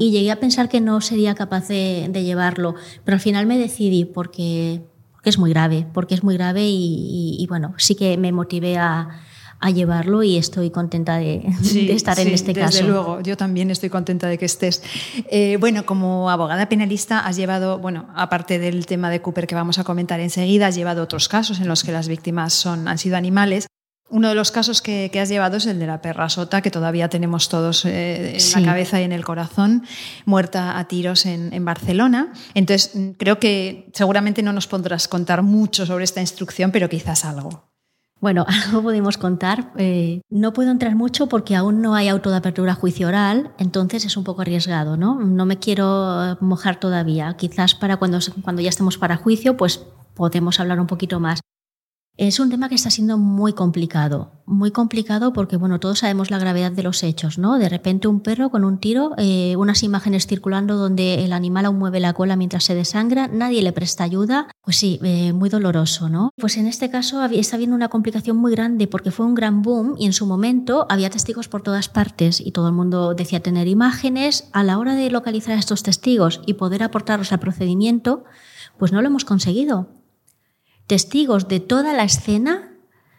[0.00, 4.04] Y llegué a pensar que no sería capaz de, llevarlo, pero al final me decidí
[4.04, 8.76] porque, porque, es muy grave, porque es muy grave y, bueno, sí que me motivé
[8.76, 9.20] a,
[9.72, 11.46] llevarlo y estoy contenta de,
[11.90, 12.78] estar en este caso.
[12.78, 14.82] Desde luego, yo también estoy contenta de que estés.
[15.30, 19.78] Eh, bueno, como abogada penalista has llevado, bueno, aparte del tema de Cooper que vamos
[19.78, 23.16] a comentar enseguida, has llevado otros casos en los que las víctimas son, han sido
[23.16, 23.68] animales.
[24.08, 27.08] Uno de los casos que, has llevado es el de la perra sota, que todavía
[27.08, 29.84] tenemos todos eh, en la cabeza y en el corazón,
[30.26, 32.32] muerta a tiros en, Barcelona.
[32.54, 37.24] Entonces, mm, creo que seguramente no nos podrás contar mucho sobre esta instrucción, pero quizás
[37.24, 37.72] algo.
[38.20, 39.72] Bueno, algo podemos contar.
[39.76, 44.04] Eh, no puedo entrar mucho porque aún no hay auto de apertura juicio oral, entonces
[44.04, 45.20] es un poco arriesgado, ¿no?
[45.20, 47.34] No me quiero mojar todavía.
[47.38, 51.40] Quizás para cuando, cuando ya estemos para juicio, pues podemos hablar un poquito más.
[52.18, 56.38] Es un tema que está siendo muy complicado, muy complicado porque bueno, todos sabemos la
[56.38, 57.58] gravedad de los hechos, ¿no?
[57.58, 61.78] De repente un perro con un tiro, eh, unas imágenes circulando donde el animal aún
[61.78, 66.10] mueve la cola mientras se desangra, nadie le presta ayuda, pues sí, eh, muy doloroso,
[66.10, 66.30] ¿no?
[66.36, 69.94] Pues en este caso está habiendo una complicación muy grande porque fue un gran boom
[69.98, 73.68] y en su momento había testigos por todas partes y todo el mundo decía tener
[73.68, 74.50] imágenes.
[74.52, 78.24] A la hora de localizar a estos testigos y poder aportarlos al procedimiento,
[78.76, 80.01] pues no lo hemos conseguido
[80.86, 82.72] testigos de toda la escena,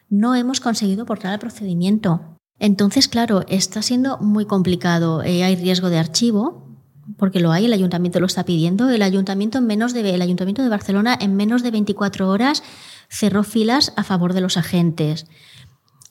[0.10, 2.38] no hemos conseguido portar el procedimiento.
[2.60, 5.23] Entonces, claro, está siendo muy complicado.
[5.23, 6.63] Eh, hay riesgo de archivo,
[7.17, 8.89] porque lo hay, el ayuntamiento lo está pidiendo.
[8.89, 12.63] El ayuntamiento, en menos de, el ayuntamiento de Barcelona en menos de 24 horas
[13.10, 15.26] cerró filas a favor de los agentes.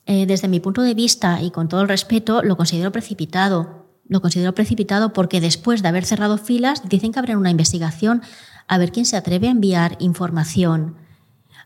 [0.05, 3.87] Eh, desde mi punto de vista y con todo el respeto, lo considero precipitado.
[4.05, 8.21] Lo considero precipitado porque después de haber cerrado filas, dicen que habrá una investigación
[8.67, 10.97] a ver quién se atreve a enviar información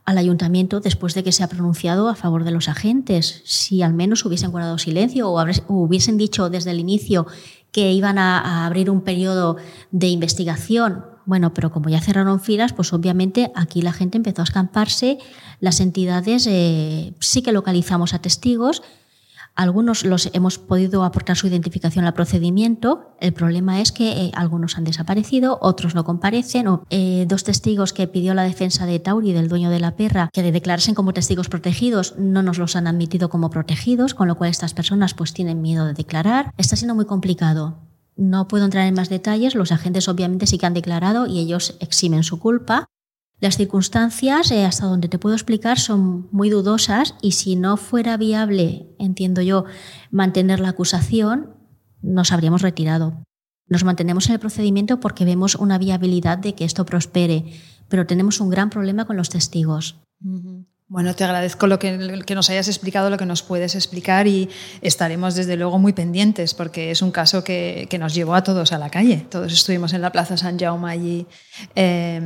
[0.07, 3.41] al ayuntamiento después de que se ha pronunciado a favor de los agentes.
[3.43, 7.27] Si al menos hubiesen guardado silencio o hubiesen dicho desde el inicio
[7.73, 9.57] que iban a, abrir un periodo
[9.91, 14.45] de investigación Bueno, pero como ya cerraron filas, pues obviamente aquí la gente empezó a
[14.45, 15.17] escamparse,
[15.59, 18.83] las entidades eh, sí que localizamos a testigos,
[19.57, 23.11] algunos los hemos podido aportar su identificación al procedimiento.
[23.19, 26.67] El problema es que eh, algunos han desaparecido, otros no comparecen.
[26.91, 30.43] Eh, dos testigos que pidió la defensa de Tauri, del dueño de la perra, que
[30.43, 34.75] declarasen como testigos protegidos, no nos los han admitido como protegidos, con lo cual estas
[34.75, 36.53] personas pues tienen miedo de declarar.
[36.57, 37.79] Está siendo muy complicado.
[38.15, 39.55] No puedo entrar en más detalles.
[39.55, 42.89] Los agentes obviamente sí que han declarado y ellos eximen su culpa.
[43.39, 48.17] Las circunstancias, eh, hasta donde te puedo explicar, son muy dudosas y si no fuera
[48.17, 49.65] viable, entiendo yo,
[50.09, 51.53] mantener la acusación,
[52.01, 53.23] nos habríamos retirado.
[53.67, 57.53] Nos mantenemos en el procedimiento porque vemos una viabilidad de que esto prospere,
[57.89, 59.99] pero tenemos un gran problema con los testigos.
[60.89, 61.97] Bueno, te agradezco lo que,
[62.33, 64.49] nos hayas explicado, lo que nos puedes explicar y
[64.81, 68.77] estaremos desde luego muy pendientes porque es un caso que, nos llevó a todos a
[68.77, 69.25] la calle.
[69.29, 71.27] Todos estuvimos en la Plaza San Jaume allí
[71.75, 72.21] eh,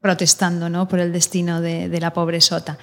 [0.00, 0.88] protestando ¿no?
[0.88, 2.78] por el destino de, de la pobre Sota.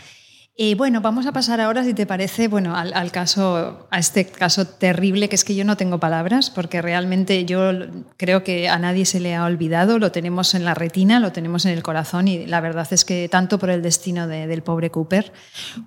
[0.56, 4.68] Y bueno, vamos a pasar ahora, si te parece, bueno, al, caso, a este caso
[4.68, 7.72] terrible, que es que yo no tengo palabras, porque realmente yo
[8.18, 11.66] creo que a nadie se le ha olvidado, lo tenemos en la retina, lo tenemos
[11.66, 15.34] en el corazón, y la verdad es que tanto por el destino del pobre Cooper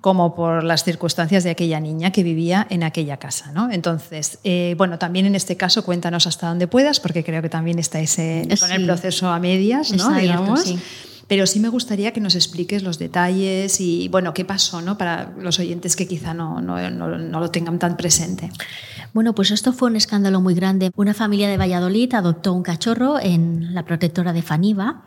[0.01, 3.53] como por las circunstancias de aquella niña que vivía en aquella casa.
[3.53, 3.71] ¿no?
[3.71, 7.79] Entonces, eh, bueno, también en este caso cuéntanos hasta donde puedas, porque creo que también
[7.79, 10.13] estáis con el proceso a medias, ¿no?
[10.13, 10.61] Digamos.
[10.61, 10.77] sí
[11.27, 14.97] pero sí me gustaría que nos expliques los detalles y, bueno, qué pasó, ¿no?
[14.97, 18.49] Para los oyentes que quizá no, no, no, lo tengan tan presente.
[19.13, 20.91] Bueno, pues esto fue un escándalo muy grande.
[20.95, 25.03] Una familia de Valladolid adoptó un cachorro en la protectora de Faniva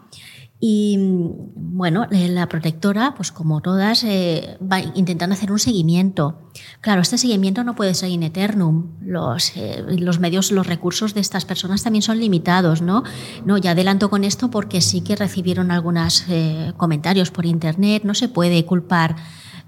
[0.63, 6.51] y bueno, eh, la protectora, pues como todas, eh, va intentando hacer un seguimiento.
[6.83, 8.91] Claro, este seguimiento no puede ser in eternum.
[9.01, 13.05] Los, eh, los medios, los recursos de estas personas también son limitados, ¿no?
[13.47, 16.27] No, ya adelanto con esto porque sí que recibieron algunos
[16.77, 18.03] comentarios por internet.
[18.05, 19.17] No se puede culpar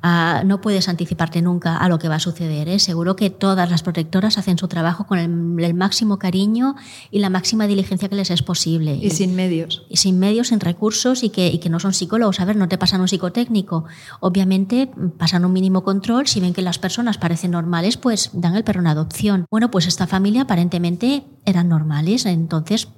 [0.02, 2.68] no puedes anticiparte nunca a lo que va a suceder.
[2.68, 2.78] ¿eh?
[2.78, 6.74] Seguro que todas las protectoras hacen su trabajo con el, máximo cariño
[7.10, 8.96] y la máxima diligencia que les es posible.
[9.00, 9.84] Y sin medios.
[9.88, 12.40] Y sin medios, sin recursos y que, y que no son psicólogos.
[12.40, 13.84] A ver, no te pasan un psicotécnico.
[14.20, 16.26] Obviamente pasan un mínimo control.
[16.26, 19.46] Si ven que las personas parecen normales, pues dan el perro en adopción.
[19.50, 22.26] Bueno, pues esta familia aparentemente eran normales.
[22.26, 22.88] Entonces,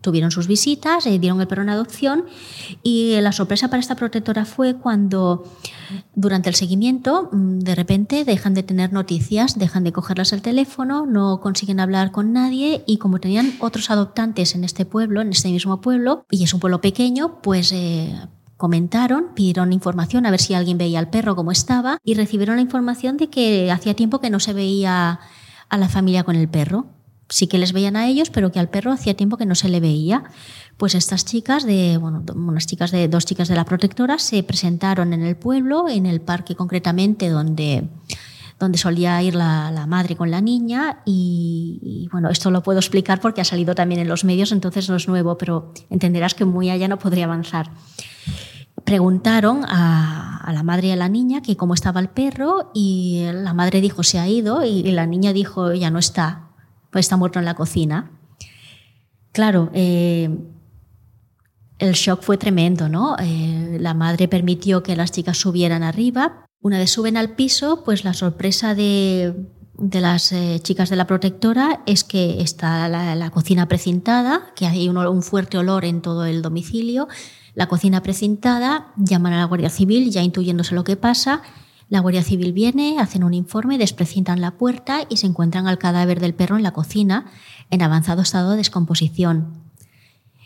[0.00, 2.24] tuvieron sus visitas, eh, dieron el perro en adopción
[2.82, 5.44] y la sorpresa para esta protectora fue cuando
[6.14, 11.06] durante el seguimiento mm, de repente dejan de tener noticias, dejan de cogerlas el teléfono,
[11.06, 15.50] no consiguen hablar con nadie y como tenían otros adoptantes en este pueblo, en este
[15.50, 17.72] mismo pueblo, y es un pueblo pequeño, pues...
[17.72, 18.14] Eh,
[18.56, 22.62] comentaron, pidieron información a ver si alguien veía al perro como estaba y recibieron la
[22.62, 25.18] información de que hacía tiempo que no se veía
[25.70, 26.84] a la familia con el perro
[27.30, 29.68] sí que les veían a ellos, pero que al perro hacía tiempo que no se
[29.68, 30.24] le veía.
[30.76, 35.12] Pues estas chicas de, bueno, unas chicas de, dos chicas de la protectora se presentaron
[35.12, 37.88] en el pueblo, en el parque concretamente donde,
[38.58, 43.40] donde solía ir la, madre con la niña y, bueno, esto lo puedo explicar porque
[43.40, 46.88] ha salido también en los medios, entonces no es nuevo, pero entenderás que muy allá
[46.88, 47.70] no podría avanzar.
[48.84, 53.24] Preguntaron a, a la madre y a la niña que cómo estaba el perro y
[53.32, 56.49] la madre dijo se ha ido y la niña dijo ya no está
[56.90, 58.10] pues está muerto en la cocina.
[59.32, 60.28] Claro, eh,
[61.78, 63.16] el shock fue tremendo, ¿no?
[63.18, 66.46] Eh, la madre permitió que las chicas subieran arriba.
[66.60, 69.34] Una vez suben al piso, pues la sorpresa de,
[69.78, 75.22] las eh, chicas de la protectora es que está la, cocina precintada, que hay un,
[75.22, 77.08] fuerte olor en todo el domicilio.
[77.54, 81.42] La cocina precintada, llaman a la Guardia Civil ya intuyéndose lo que pasa
[81.90, 86.20] la Guardia Civil viene, hacen un informe, desprecintan la puerta y se encuentran al cadáver
[86.20, 87.26] del perro en la cocina,
[87.68, 89.64] en avanzado estado de descomposición.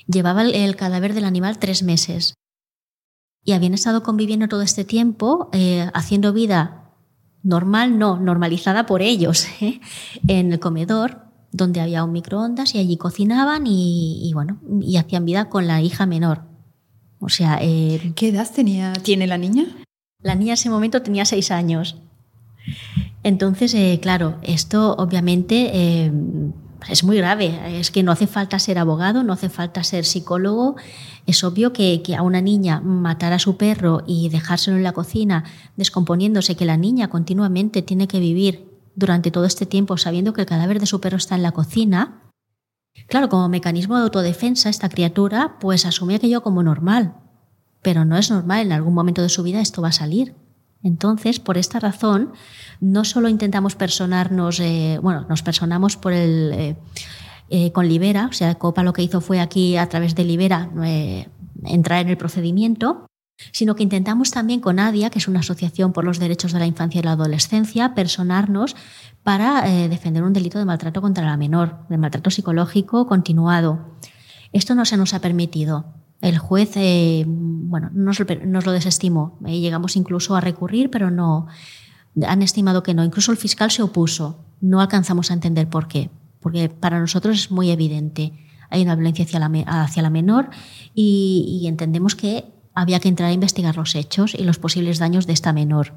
[0.07, 2.33] Llevaba el cadáver del animal tres meses.
[3.45, 6.93] Y habían estado conviviendo todo este tiempo, eh, haciendo vida
[7.43, 9.83] normal, no, normalizada por ellos, ¿eh?
[10.27, 15.51] en el comedor, donde había un microondas y allí cocinaban y, bueno, y hacían vida
[15.51, 16.45] con la hija menor.
[17.21, 19.67] O sea, eh, ¿qué edad tenía, tiene la niña?
[20.25, 21.97] La niña en ese momento tenía seis años.
[23.23, 26.13] Entonces, eh, claro, esto obviamente eh,
[26.89, 27.79] es muy grave.
[27.79, 30.77] Es que no hace falta ser abogado, no hace falta ser psicólogo.
[31.27, 35.45] Es obvio que, a una niña matar a su perro y dejárselo en la cocina
[35.77, 40.47] descomponiéndose, que la niña continuamente tiene que vivir durante todo este tiempo sabiendo que el
[40.47, 42.23] cadáver de su perro está en la cocina.
[43.09, 47.24] Claro, como mecanismo de autodefensa, esta criatura pues asume aquello como normal
[47.85, 50.35] pero no es normal, en algún momento de su vida esto va a salir.
[50.83, 52.33] Entonces, por esta razón,
[52.81, 56.77] no solo intentamos personarnos, eh, bueno, nos personamos por el, eh,
[57.51, 60.71] eh, con Libera, o sea, Copa lo que hizo fue aquí a través de Libera
[61.65, 63.07] entrar en el procedimiento,
[63.53, 66.67] sino que intentamos también con ADIA, que es una asociación por los derechos de la
[66.67, 68.77] infancia y la adolescencia, personarnos
[69.23, 73.97] para defender un delito de maltrato contra la menor, de maltrato psicológico continuado.
[74.53, 76.04] Esto no se nos ha permitido.
[76.25, 76.75] El juez
[77.27, 79.39] bueno, nos, lo desestimó.
[79.45, 81.47] llegamos incluso a recurrir, pero no
[82.27, 83.05] han estimado que no.
[83.05, 84.45] Incluso el fiscal se opuso.
[84.61, 86.11] No alcanzamos a entender por qué
[86.45, 88.35] porque para nosotros es muy evidente.
[88.69, 90.51] Hay una violencia hacia la, hacia la menor
[90.95, 95.33] y, entendemos que había que entrar a investigar los hechos y los posibles daños de
[95.33, 95.95] esta menor.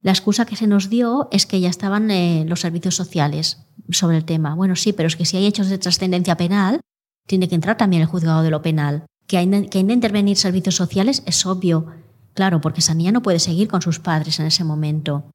[0.00, 4.16] La excusa que se nos dio es que ya estaban eh, los servicios sociales sobre
[4.16, 4.54] el tema.
[4.54, 6.80] Bueno, sí, pero es que si hay hechos de trascendencia penal,
[7.26, 9.06] tiene que entrar también el juzgado de lo penal.
[9.30, 11.86] Que hay, que hay de intervenir servicios sociales es obvio,
[12.34, 15.30] claro, porque esa niña no puede seguir con sus padres en ese momento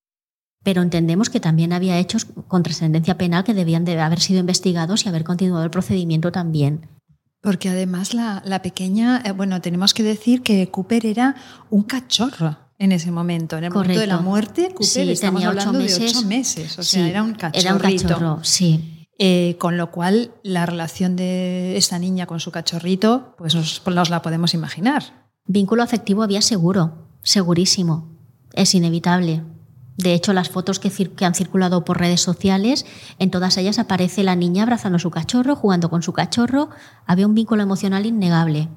[0.65, 5.05] pero entendemos que también había hechos con trascendencia penal que debían de haber sido investigados
[5.05, 6.89] y haber continuado el procedimiento también.
[7.39, 11.36] Porque además la, pequeña, eh, bueno, tenemos que decir que Cooper era
[11.69, 13.60] un cachorro en ese momento.
[13.60, 16.79] En el momento de la muerte, Cooper estamos tenía hablando meses, de ocho meses.
[16.79, 17.60] O sea, era un cachorrito.
[17.60, 18.94] Era un cachorro, sí.
[19.17, 24.10] Eh, con lo cual, la relación de esta niña con su cachorrito, pues nos, nos
[24.10, 25.25] la podemos imaginar.
[25.45, 28.12] Vínculo afectivo había seguro, segurísimo.
[28.54, 29.43] Es inevitable.
[29.97, 30.91] De hecho, las fotos que,
[31.25, 32.86] han circulado por redes sociales,
[33.17, 36.69] en todas ellas aparece la niña abrazando a su cachorro, jugando con su cachorro.
[37.06, 38.69] Había un vínculo emocional innegable.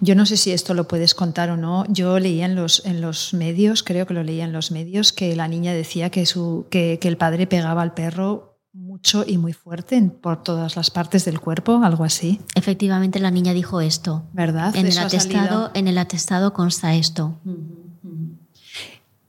[0.00, 1.84] Yo no sé si esto lo puedes contar o no.
[1.88, 5.34] Yo leía en los, en los medios, creo que lo leía en los medios, que
[5.34, 10.00] la niña decía que, su, que, el padre pegaba al perro mucho y muy fuerte
[10.20, 12.40] por todas las partes del cuerpo, algo así.
[12.54, 14.24] Efectivamente, la niña dijo esto.
[14.32, 14.76] ¿Verdad?
[14.76, 17.38] En, el atestado, en el atestado consta esto.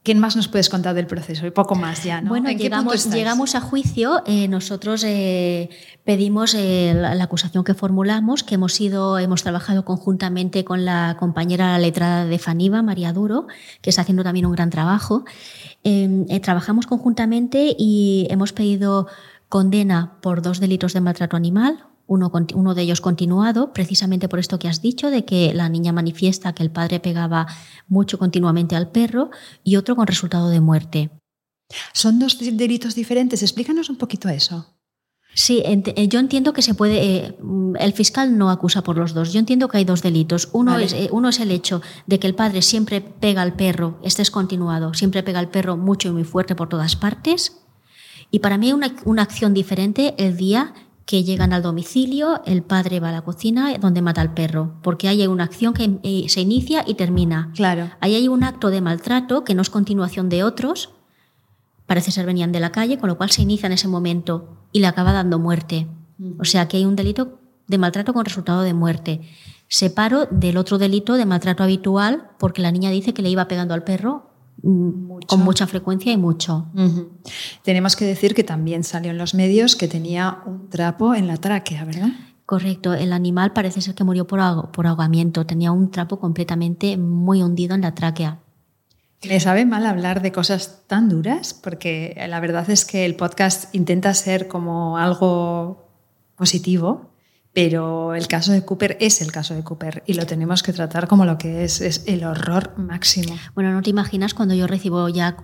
[0.03, 1.45] ¿Qué más nos puedes contar del proceso?
[1.45, 2.29] Y poco más ya, ¿no?
[2.29, 4.23] Bueno, llegamos, llegamos a juicio.
[4.25, 5.69] Eh, nosotros eh,
[6.05, 11.77] pedimos eh, la, acusación que formulamos, que hemos ido, hemos trabajado conjuntamente con la compañera
[11.77, 13.47] letrada de Faniva, María Duro,
[13.81, 15.25] que está haciendo también un gran trabajo.
[16.41, 19.07] trabajamos conjuntamente y hemos pedido
[19.49, 24.69] condena por dos delitos de maltrato animal, uno, de ellos continuado, precisamente por esto que
[24.69, 27.47] has dicho, de que la niña manifiesta que el padre pegaba
[27.87, 29.29] mucho continuamente al perro,
[29.63, 31.11] y otro con resultado de muerte.
[31.93, 33.43] Son dos delitos diferentes.
[33.43, 34.77] Explícanos un poquito eso.
[35.33, 36.97] Sí, eh, yo entiendo que se puede.
[37.03, 37.37] Eh,
[37.79, 39.33] el fiscal no acusa por los dos.
[39.33, 40.49] Yo entiendo que hay dos delitos.
[40.53, 43.99] Uno, es, eh, uno es el hecho de que el padre siempre pega al perro,
[44.01, 47.66] este es continuado, siempre pega al perro mucho y muy fuerte por todas partes.
[48.31, 50.73] Y para mí una, una acción diferente el día
[51.07, 55.07] que llegan al domicilio, el padre va a la cocina donde mata al perro, porque
[55.07, 57.49] ahí hay una acción que eh, se inicia y termina.
[57.55, 57.89] Claro.
[58.01, 60.89] Ahí hay un acto de maltrato que no es continuación de otros,
[61.85, 64.81] parece ser venían de la calle, con lo cual se inicia en ese momento y
[64.81, 65.87] le acaba dando muerte.
[66.39, 69.21] O sea que hay un delito de maltrato con resultado de muerte.
[69.69, 73.73] Separo del otro delito de maltrato habitual porque la niña dice que le iba pegando
[73.73, 74.26] al perro
[74.61, 76.67] con mucha frecuencia y mucho.
[77.63, 81.37] Tenemos que decir que también salió en los medios que tenía un trapo en la
[81.37, 82.09] tráquea, ¿verdad?
[82.45, 87.43] Correcto, el animal parece ser que murió por, por ahogamiento, tenía un trapo completamente muy
[87.43, 88.39] hundido en la tráquea.
[89.27, 93.73] Me sabe mal hablar de cosas tan duras porque la verdad es que el podcast
[93.75, 95.89] intenta ser como algo
[96.35, 97.09] positivo
[97.57, 101.07] pero el caso de Cooper es el caso de Cooper y lo tenemos que tratar
[101.07, 103.35] como lo que es, es el horror máximo.
[103.55, 105.37] Bueno, no te imaginas cuando yo recibo ya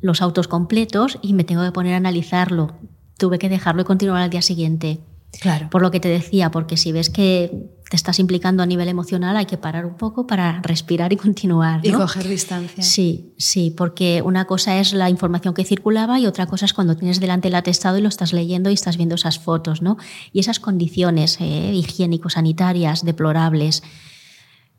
[0.00, 2.76] los autos completos y me tengo que poner a analizarlo.
[3.18, 5.00] Tuve que dejarlo y continuar al día siguiente.
[5.40, 5.68] Claro.
[5.68, 9.36] Por lo que te decía, porque si ves que te estás implicando a nivel emocional,
[9.36, 11.84] hay que parar un poco para respirar y continuar.
[11.86, 12.82] Y coger distancia.
[12.82, 16.96] Sí, sí, porque una cosa es la información que circulaba y otra cosa es cuando
[16.96, 19.96] tienes delante el atestado y lo estás leyendo y estás viendo esas fotos, ¿no?
[20.32, 23.82] Y esas condiciones eh, higiénico-sanitarias deplorables.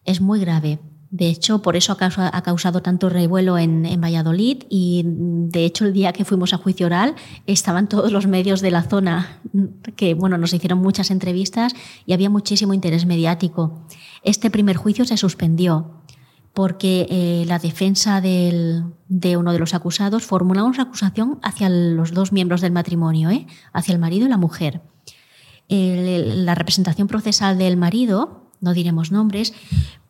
[0.04, 0.80] Es muy grave.
[1.10, 6.12] De hecho, por eso ha causado, tanto revuelo en, Valladolid y, de hecho, el día
[6.12, 7.16] que fuimos a juicio oral
[7.46, 9.40] estaban todos los medios de la zona
[9.96, 11.74] que, bueno, nos hicieron muchas entrevistas
[12.06, 13.86] y había muchísimo interés mediático.
[14.24, 16.04] Este primer juicio se suspendió
[16.54, 22.34] porque eh, la defensa de uno de los acusados formuló una acusación hacia los dos
[22.34, 23.48] miembros del matrimonio, ¿eh?
[23.72, 24.82] hacia el marido y la mujer.
[25.70, 29.54] la representación procesal del marido, no diremos nombres,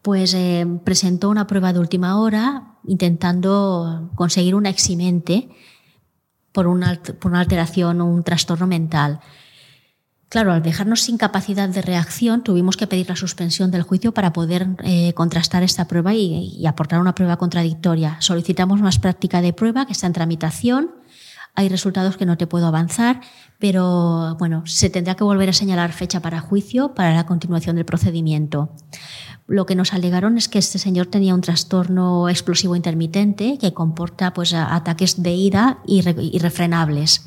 [0.08, 5.50] pues eh, presentó una prueba de última hora intentando conseguir una eximente
[6.54, 9.20] por una, por una alteración o un trastorno mental.
[10.30, 14.32] Claro, al dejarnos sin capacidad de reacción, tuvimos que pedir la suspensión del juicio para
[14.32, 18.16] poder eh, contrastar esta prueba y, aportar una prueba contradictoria.
[18.22, 20.92] Solicitamos más práctica de prueba que está en tramitación.
[21.54, 23.20] hay resultados que no te puedo avanzar,
[23.60, 27.84] pero bueno, se tendrá que volver a señalar fecha para juicio para la continuación del
[27.84, 28.72] procedimiento.
[29.48, 34.34] Lo que nos alegaron es que este señor tenía un trastorno explosivo intermitente que comporta
[34.34, 37.26] pues, ataques de ira irrefrenables.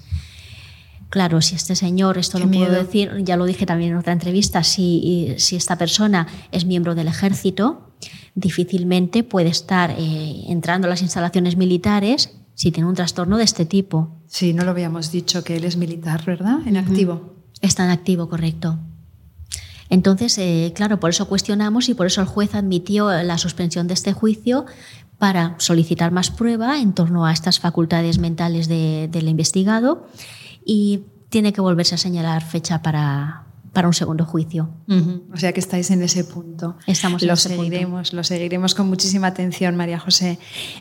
[1.08, 4.62] Claro, si este señor, esto lo puedo decir, ya lo dije también en otra entrevista,
[4.62, 7.90] si, si esta persona es miembro del ejército,
[8.34, 13.64] difícilmente puede estar eh, entrando a las instalaciones militares si tiene un trastorno de este
[13.64, 14.20] tipo.
[14.26, 16.58] Sí, no lo habíamos dicho que él es militar, ¿verdad?
[16.66, 17.34] En activo.
[17.60, 18.78] Está en activo, correcto.
[19.90, 23.94] Entonces, eh, claro, por eso cuestionamos y por eso el juez admitió la suspensión de
[23.94, 24.64] este juicio
[25.18, 30.06] para solicitar más prueba en torno a estas facultades mentales del investigado
[30.64, 34.68] y tiene que volverse a señalar fecha para, para un segundo juicio.
[35.32, 36.76] O sea que estáis en ese punto.
[36.86, 40.38] Estamos en lo ese seguiremos, Lo seguiremos con muchísima atención, María José.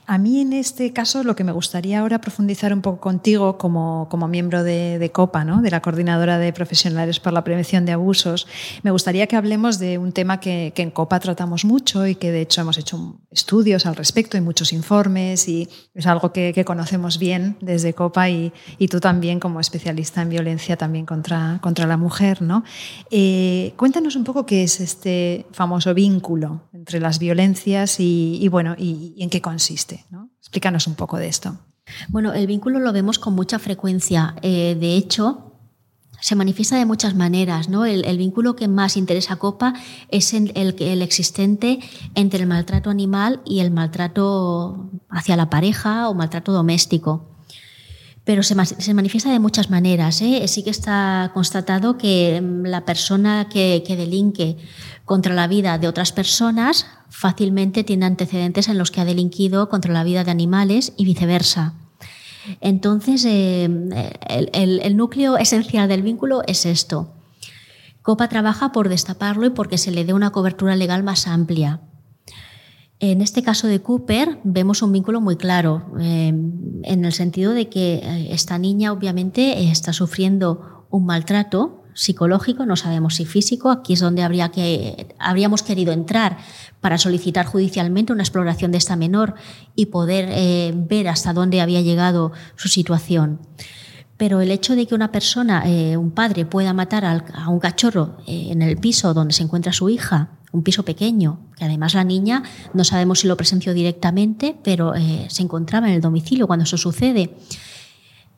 [0.07, 4.07] A mí en este caso lo que me gustaría ahora profundizar un poco contigo como,
[4.09, 5.61] como miembro de, COPA, ¿no?
[5.61, 8.47] de la Coordinadora de Profesionales para la Prevención de Abusos,
[8.83, 12.31] me gustaría que hablemos de un tema que, que en COPA tratamos mucho y que
[12.31, 16.65] de hecho hemos hecho estudios al respecto y muchos informes y es algo que, que
[16.65, 21.85] conocemos bien desde COPA y, y, tú también como especialista en violencia también contra, contra
[21.85, 22.39] la mujer.
[22.41, 22.63] ¿no?
[23.11, 29.15] Eh, cuéntanos un poco qué es este famoso vínculo entre las violencias y, bueno, y,
[29.19, 30.05] en qué consiste.
[30.09, 30.30] ¿no?
[30.39, 31.57] Explícanos un poco de esto.
[32.09, 34.36] Bueno, el vínculo lo vemos con mucha frecuencia.
[34.41, 35.49] Eh, de hecho,
[36.21, 37.69] se manifiesta de muchas maneras.
[37.69, 37.86] ¿no?
[37.86, 39.73] El, vínculo que más interesa a Copa
[40.09, 41.80] es el, el, existente
[42.15, 47.38] entre el maltrato animal y el maltrato hacia la pareja o maltrato doméstico
[48.30, 48.53] pero se,
[48.93, 50.21] manifiesta de muchas maneras.
[50.21, 50.47] ¿eh?
[50.47, 54.55] Sí que está constatado que mm, la persona que, delinque
[55.03, 59.91] contra la vida de otras personas fácilmente tiene antecedentes en los que ha delinquido contra
[59.91, 61.73] la vida de animales y viceversa.
[62.61, 63.67] Entonces, eh,
[64.53, 67.11] el, núcleo esencial del vínculo es esto.
[68.03, 71.82] COPA trabaja por destaparlo y porque se le dé una cobertura legal más amplia.
[73.02, 77.70] En este caso de Cooper vemos un vínculo muy claro, eh, en el sentido de
[77.70, 83.93] que eh, esta niña obviamente está sufriendo un maltrato psicológico, no sabemos si físico, aquí
[83.93, 86.38] es donde habría que, habríamos querido entrar
[86.82, 89.36] para solicitar judicialmente una exploración de esta menor
[89.76, 93.39] y poder eh, ver hasta dónde había llegado su situación.
[94.18, 95.64] Pero el hecho de que una persona,
[95.97, 100.38] un padre, pueda matar a un cachorro en el piso donde se encuentra su hija,
[100.52, 102.43] un piso pequeño, que además la niña
[102.74, 106.78] no sabemos si lo presenció directamente, pero eh, se encontraba en el domicilio cuando eso
[106.78, 107.36] sucede.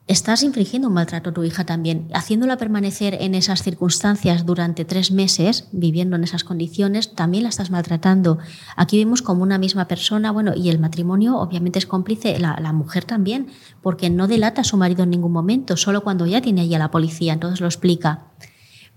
[0.08, 5.12] Estás infringiendo un maltrato a tu hija también, haciéndola permanecer en esas circunstancias durante tres
[5.12, 8.38] meses, viviendo en esas condiciones, también la estás maltratando.
[8.76, 12.72] Aquí vemos como una misma persona, bueno, y el matrimonio obviamente es cómplice, la, la
[12.72, 13.46] mujer también,
[13.80, 16.80] porque no delata a su marido en ningún momento, solo cuando ya tiene ahí a
[16.80, 18.26] la policía, entonces lo explica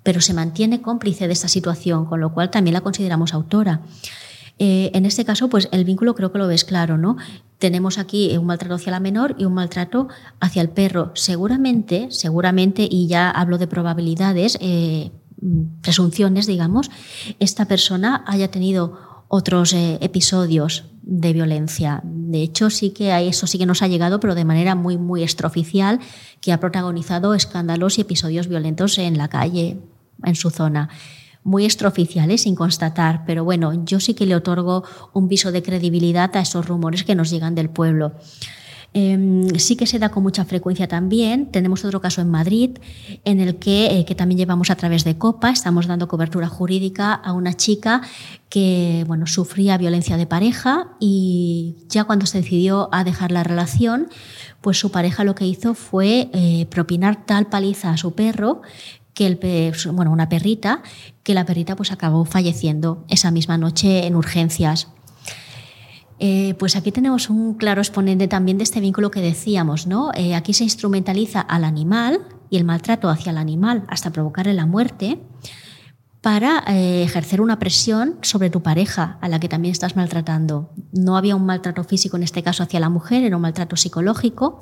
[0.05, 3.81] pero se mantiene cómplice de esta situación, con lo cual también la consideramos autora.
[4.59, 7.17] Eh, en este caso, pues el vínculo creo que lo ves claro, ¿no?
[7.57, 10.07] Tenemos aquí un maltrato hacia la menor y un maltrato
[10.39, 11.11] hacia el perro.
[11.15, 15.11] Seguramente, seguramente, y ya hablo de probabilidades, eh,
[15.81, 16.91] presunciones, digamos,
[17.39, 22.01] esta persona haya tenido otros eh, episodios de violencia.
[22.03, 24.97] De hecho, sí que hay, eso sí que nos ha llegado, pero de manera muy,
[24.99, 25.99] muy extraoficial,
[26.41, 29.79] que ha protagonizado escándalos y episodios violentos en la calle,
[30.23, 30.89] en su zona.
[31.43, 36.35] Muy extraoficiales, sin constatar, pero bueno, yo sí que le otorgo un viso de credibilidad
[36.35, 38.13] a esos rumores que nos llegan del pueblo.
[38.97, 41.51] Em, sí que se da con mucha frecuencia también.
[41.51, 42.77] Tenemos otro caso en Madrid
[43.25, 47.13] en el que, eh, que, también llevamos a través de COPA, estamos dando cobertura jurídica
[47.13, 48.01] a una chica
[48.47, 54.07] que bueno, sufría violencia de pareja y ya cuando se decidió a dejar la relación,
[54.61, 58.61] pues su pareja lo que hizo fue eh, propinar tal paliza a su perro
[59.15, 59.39] que el,
[59.93, 60.83] bueno, una perrita,
[61.23, 64.89] que la perrita pues acabó falleciendo esa misma noche en urgencias.
[66.19, 70.11] Eh, pues aquí tenemos un claro exponente también de este vínculo que decíamos, ¿no?
[70.13, 74.65] Eh, aquí se instrumentaliza al animal y el maltrato hacia el animal hasta provocarle la
[74.65, 75.19] muerte
[76.21, 80.71] para eh, ejercer una presión sobre tu pareja a la que también estás maltratando.
[80.91, 84.59] No había un maltrato físico en este caso hacia la mujer, era un maltrato psicológico,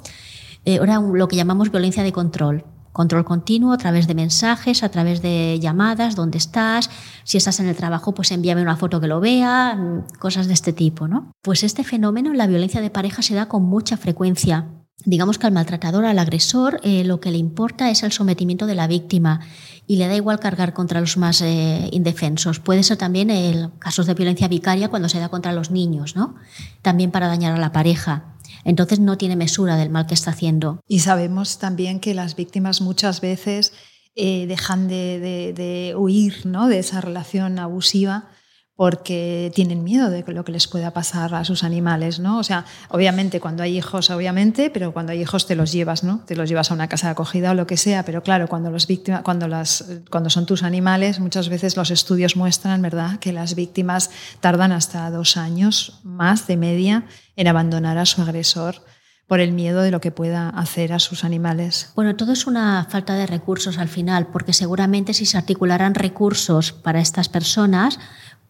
[0.66, 2.66] era lo que llamamos violencia de control.
[2.94, 6.90] Control continuo a través de mensajes, a través de llamadas, dónde estás,
[7.24, 9.78] si estás en el trabajo, pues envíame una foto que lo vea,
[10.20, 11.32] cosas de este tipo, ¿no?
[11.42, 14.68] Pues este fenómeno, la violencia de pareja, se da con mucha frecuencia.
[15.06, 18.76] Digamos que al maltratador, al agresor, eh, lo que le importa es el sometimiento de
[18.76, 19.42] la víctima
[19.88, 22.60] y le da igual cargar contra los más eh, indefensos.
[22.60, 26.36] Puede ser también el casos de violencia vicaria cuando se da contra los niños, ¿no?
[26.84, 28.33] También para dañar a la pareja.
[28.66, 30.82] Entonces no tiene mesura del mal que está haciendo.
[30.88, 33.74] Y sabemos también que las víctimas muchas veces
[34.16, 36.68] eh, dejan de, de, huir ¿no?
[36.68, 38.30] de esa relación abusiva
[38.76, 42.40] porque tienen miedo de lo que les pueda pasar a sus animales, ¿no?
[42.40, 46.22] O sea, obviamente cuando hay hijos, obviamente, pero cuando hay hijos te los llevas, ¿no?
[46.26, 48.72] Te los llevas a una casa de acogida o lo que sea, pero claro, cuando
[48.72, 53.32] los víctimas, cuando las, cuando son tus animales, muchas veces los estudios muestran, ¿verdad?, que
[53.32, 54.10] las víctimas
[54.40, 57.06] tardan hasta dos años más de media
[57.36, 58.82] en abandonar a su agresor
[59.28, 61.92] por el miedo de lo que pueda hacer a sus animales.
[61.96, 66.72] Bueno, todo es una falta de recursos al final, porque seguramente si se articularan recursos
[66.72, 68.00] para estas personas,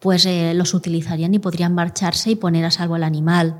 [0.04, 3.56] pues eh, los utilizarían y podrían marcharse y poner a salvo al animal.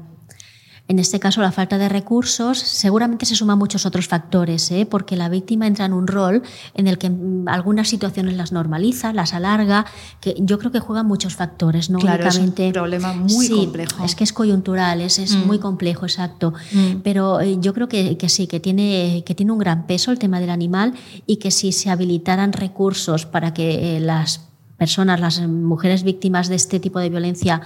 [0.89, 4.85] En este caso, la falta de recursos seguramente se suma a muchos otros factores, ¿eh?
[4.85, 6.43] porque la víctima entra en un rol
[6.75, 7.11] en el que
[7.47, 9.87] algunas situaciones las normaliza, las alarga,
[10.21, 14.05] que yo creo que juegan muchos factores, no claro, Es un problema muy sí, complejo.
[14.05, 15.63] Es que es coyuntural, es, es muy mm.
[15.63, 16.53] complejo, exacto.
[16.73, 16.97] Mm.
[17.03, 20.19] Pero eh, yo creo que, que, sí, que tiene, que tiene un gran peso el
[20.19, 20.93] tema del animal
[21.25, 24.43] y que si se habilitaran recursos para que las
[24.85, 27.63] personas, las mujeres víctimas de este tipo de violencia,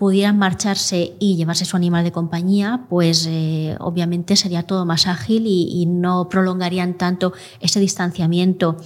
[0.00, 5.44] pudieran marcharse y llevarse su animal de compañía, pues eh, obviamente sería todo más ágil
[5.46, 8.78] y, no prolongarían tanto ese distanciamiento.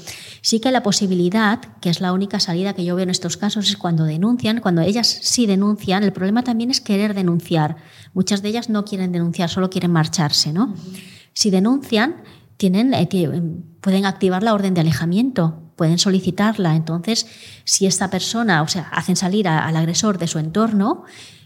[0.42, 3.70] Sí que la posibilidad, que es la única salida que yo veo en estos casos,
[3.70, 7.76] es cuando denuncian, cuando ellas sí denuncian, el problema también es querer denunciar.
[8.12, 10.52] Muchas de ellas no quieren denunciar, solo quieren marcharse.
[10.52, 10.74] ¿no?
[11.32, 12.24] Si denuncian,
[12.58, 13.08] tienen, eh,
[13.80, 16.76] pueden activar la orden de alejamiento pueden solicitarla.
[16.76, 17.26] Entonces,
[17.64, 21.04] si esta persona, o sea, hacen salir al agresor de su entorno,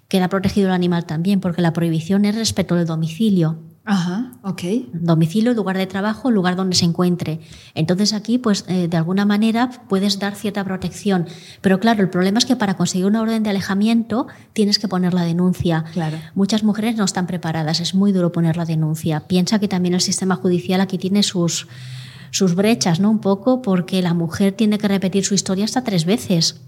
[0.09, 3.59] queda protegido el animal también, porque la prohibición es respecto del domicilio.
[3.91, 4.63] Ajá, ok.
[4.93, 7.41] Domicilio, lugar de trabajo, lugar donde se encuentre.
[7.75, 11.27] Entonces aquí, pues, eh, de alguna manera puedes dar cierta protección.
[11.63, 15.15] Pero claro, el problema es que para conseguir una orden de alejamiento tienes que poner
[15.15, 15.87] la denuncia.
[15.95, 16.19] Claro.
[16.35, 19.21] Muchas mujeres no están preparadas, es muy duro poner la denuncia.
[19.21, 21.67] Piensa que también el sistema judicial aquí tiene sus
[22.31, 23.11] sus brechas, ¿no?
[23.11, 26.61] Un poco porque la mujer tiene que repetir su historia hasta tres veces.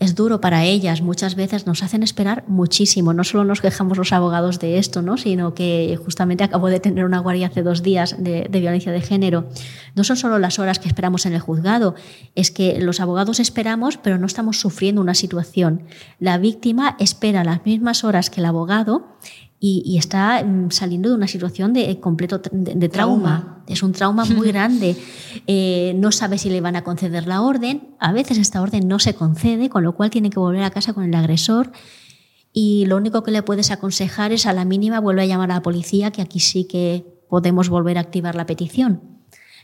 [0.00, 3.14] Es duro para ellas, muchas veces nos hacen esperar muchísimo.
[3.14, 5.16] No solo nos quejamos los abogados de esto, ¿no?
[5.16, 9.00] sino que justamente acabo de tener una guardia hace dos días de, de violencia de
[9.00, 9.46] género.
[9.94, 11.94] No son solo las horas que esperamos en el juzgado,
[12.34, 15.84] es que los abogados esperamos, pero no estamos sufriendo una situación.
[16.18, 19.16] La víctima espera las mismas horas que el abogado
[19.60, 23.62] y, está mm, saliendo de una situación de eh, completo de, trauma.
[23.66, 24.94] Es un trauma muy grande.
[25.46, 27.94] Eh, no sabe si le van a conceder la orden.
[27.98, 30.92] A veces esta orden no se concede, con lo cual tiene que volver a casa
[30.92, 31.72] con el agresor.
[32.52, 35.54] Y lo único que le puedes aconsejar es a la mínima vuelve a llamar a
[35.54, 39.00] la policía, que aquí sí que podemos volver a activar la petición.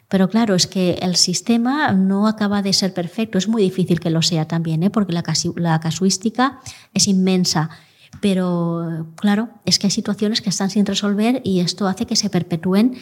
[0.09, 3.38] Pero claro, es que el sistema no acaba de ser perfecto.
[3.38, 4.91] Es muy difícil que lo sea también, ¿eh?
[4.91, 5.22] porque la,
[5.57, 6.59] la casuística
[6.95, 7.70] es inmensa
[8.20, 12.30] pero claro, es que hay situaciones que están sin resolver y esto hace que se
[12.30, 12.96] perpetúen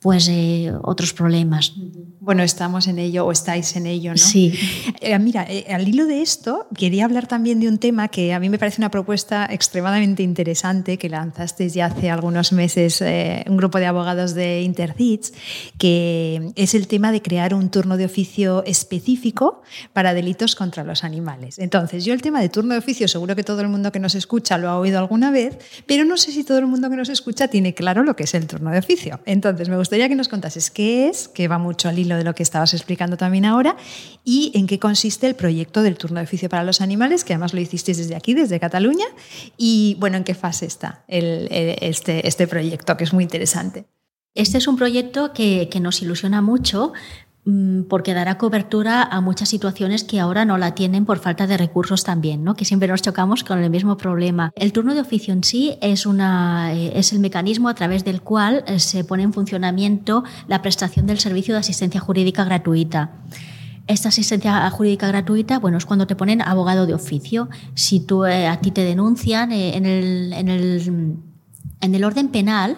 [0.00, 1.72] pues eh, otros problemas.
[2.20, 4.18] Bueno, estamos en ello o estáis en ello, ¿no?
[4.18, 4.54] Sí.
[5.00, 8.40] Eh, mira, eh, al hilo de esto, quería hablar también de un tema que a
[8.40, 13.02] mí me parece una propuesta extremadamente interesante que lanzasteis ya hace algunos meses
[13.46, 15.32] un grupo de abogados de Intercits,
[15.78, 21.04] que es el tema de crear un turno de oficio específico para delitos contra los
[21.04, 21.58] animales.
[21.58, 24.14] Entonces, yo el tema de turno de oficio, seguro que todo el mundo que nos
[24.14, 27.08] escucha lo ha oído alguna vez, pero no sé si todo el mundo que nos
[27.08, 29.20] escucha tiene claro lo que es el turno de oficio.
[29.24, 32.22] Entonces, me gusta gustaría que nos contases qué es, que va mucho al hilo de
[32.22, 33.74] lo que estabas explicando también ahora,
[34.22, 37.54] y en qué consiste el proyecto del turno de oficio para los animales, que además
[37.54, 39.06] lo hicisteis desde aquí, desde Cataluña,
[39.56, 43.86] y bueno, en qué fase está este, este proyecto, que es muy interesante.
[44.34, 46.92] Este es un proyecto que, que, nos ilusiona mucho
[47.88, 52.04] porque dará cobertura a muchas situaciones que ahora no la tienen por falta de recursos
[52.04, 52.54] también, ¿no?
[52.54, 54.52] que siempre nos chocamos con el mismo problema.
[54.54, 58.20] El turno de oficio en sí es, una, eh, es el mecanismo a través del
[58.20, 63.12] cual eh, se pone en funcionamiento la prestación del servicio de asistencia jurídica gratuita.
[63.86, 67.48] Esta asistencia jurídica gratuita, bueno, es cuando te ponen abogado de oficio.
[67.74, 71.16] Si tú, eh, a ti te denuncian en, el, en, el,
[71.80, 72.76] en el orden penal,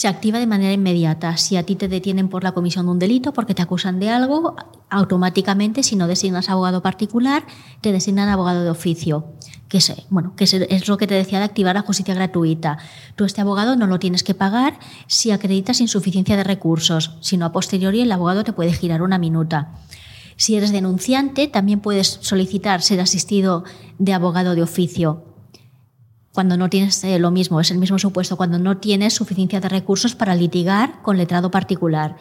[0.00, 1.36] se activa de manera inmediata.
[1.36, 4.08] Si a ti te detienen por la comisión de un delito, porque te acusan de
[4.08, 4.56] algo,
[4.88, 7.44] automáticamente, si no designas abogado particular,
[7.82, 9.34] te designan abogado de oficio,
[9.68, 12.78] que es, bueno, que es lo que te decía de activar la justicia gratuita.
[13.14, 17.52] Tú este abogado no lo tienes que pagar si acreditas insuficiencia de recursos, sino a
[17.52, 19.74] posteriori el abogado te puede girar una minuta.
[20.36, 23.64] Si eres denunciante, también puedes solicitar ser asistido
[23.98, 25.29] de abogado de oficio
[26.32, 29.68] cuando no tienes eh, lo mismo, es el mismo supuesto, cuando no tienes suficiencia de
[29.68, 32.16] recursos para litigar con letrado particular.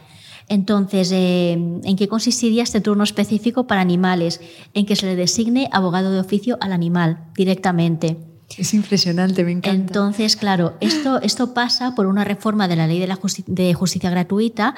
[0.48, 4.42] Entonces, eh, ¿en qué consistiría este turno específico para animales?
[4.74, 8.18] En que se le designe abogado de oficio al animal directamente.
[8.58, 9.80] Es impresionante, me encanta.
[9.80, 14.10] Entonces, claro, esto, esto pasa por una reforma de la ley de, la de justicia
[14.10, 14.74] gratuita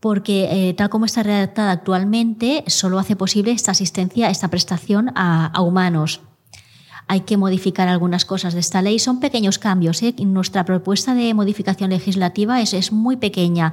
[0.00, 5.50] porque eh, tal como está redactada actualmente, solo hace posible esta asistencia, esta prestación a,
[5.60, 6.20] humanos.
[7.08, 8.98] Hay que modificar algunas cosas de esta ley.
[8.98, 10.02] Son pequeños cambios.
[10.02, 10.14] ¿eh?
[10.18, 13.72] Nuestra propuesta de modificación legislativa es, es muy pequeña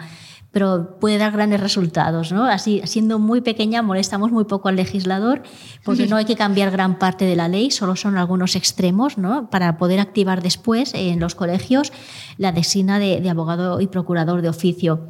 [0.53, 2.31] pero puede dar grandes resultados.
[2.31, 2.45] ¿no?
[2.45, 5.41] Así, siendo muy pequeña, molestamos muy poco al legislador
[5.83, 9.49] porque no hay que cambiar gran parte de la ley, solo son algunos extremos ¿no?
[9.49, 11.91] para poder activar después en los colegios
[12.37, 15.09] la designa de, abogado y procurador de oficio.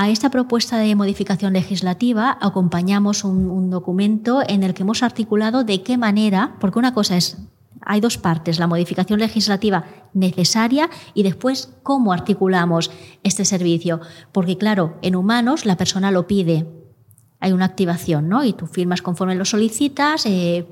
[0.00, 5.82] A esta propuesta de modificación legislativa acompañamos un, documento en el que hemos articulado de
[5.82, 7.36] qué manera, porque una cosa es
[7.80, 12.92] hay dos partes, la modificación legislativa necesaria y después cómo articulamos
[13.24, 14.00] este servicio.
[14.30, 16.64] Porque claro, en humanos la persona lo pide,
[17.40, 18.44] hay una activación, ¿no?
[18.44, 20.26] Y tú firmas conforme lo solicitas.
[20.26, 20.64] Eh,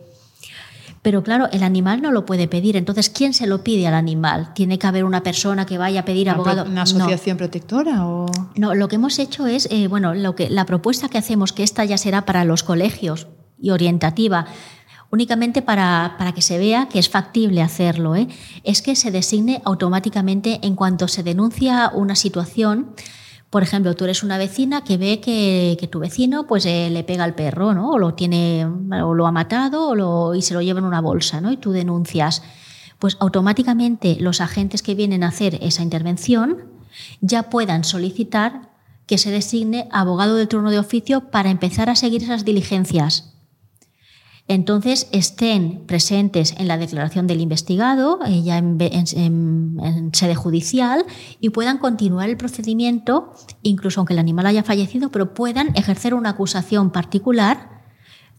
[1.06, 2.76] pero claro, el animal no lo puede pedir.
[2.76, 4.52] Entonces, ¿quién se lo pide al animal?
[4.54, 6.64] ¿Tiene que haber una persona que vaya a pedir abogado?
[6.64, 8.08] ¿Una asociación protectora?
[8.08, 8.26] O...
[8.56, 11.62] No, lo que hemos hecho es, eh, bueno, lo que, la propuesta que hacemos, que
[11.62, 14.46] esta ya será para los colegios y orientativa,
[15.12, 18.26] únicamente para, que se vea que es factible hacerlo, ¿eh?
[18.64, 22.96] es que se designe automáticamente en cuanto se denuncia una situación.
[23.50, 27.24] Por ejemplo, tú eres una vecina que ve que, tu vecino pues, eh, le pega
[27.24, 27.92] al perro, ¿no?
[27.92, 31.00] o, lo tiene, o lo ha matado o lo, y se lo lleva en una
[31.00, 31.52] bolsa, ¿no?
[31.52, 32.42] y tú denuncias.
[32.98, 36.64] Pues automáticamente los agentes que vienen a hacer esa intervención
[37.20, 38.70] ya puedan solicitar
[39.06, 43.35] que se designe abogado de turno de oficio para empezar a seguir esas diligencias
[44.48, 51.04] entonces estén presentes en la declaración del investigado, eh, ya en, sede judicial,
[51.40, 53.32] y puedan continuar el procedimiento,
[53.62, 57.82] incluso aunque el animal haya fallecido, pero puedan ejercer una acusación particular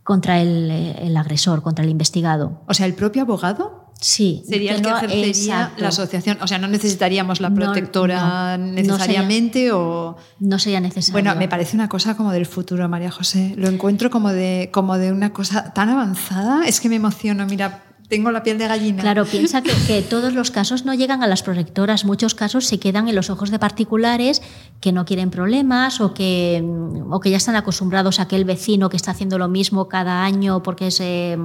[0.03, 2.61] contra el, el agresor, contra el investigado.
[2.67, 4.43] O sea, el propio abogado Sí.
[4.47, 6.37] Sería el que ejercería la asociación.
[6.41, 10.17] O sea, no necesitaríamos la protectora necesariamente o.
[10.39, 11.13] No sería necesario.
[11.13, 13.53] Bueno, me parece una cosa como del futuro, María José.
[13.57, 16.67] Lo encuentro como de, como de una cosa tan avanzada.
[16.67, 17.45] Es que me emociono.
[17.47, 19.01] Mira, tengo la piel de gallina.
[19.01, 23.07] Claro, piensa que, todos los casos no llegan a las protectoras, muchos casos se quedan
[23.07, 24.41] en los ojos de particulares
[24.79, 26.63] que no quieren problemas o que,
[27.09, 30.63] o que ya están acostumbrados a aquel vecino que está haciendo lo mismo cada año,
[30.63, 31.37] porque se,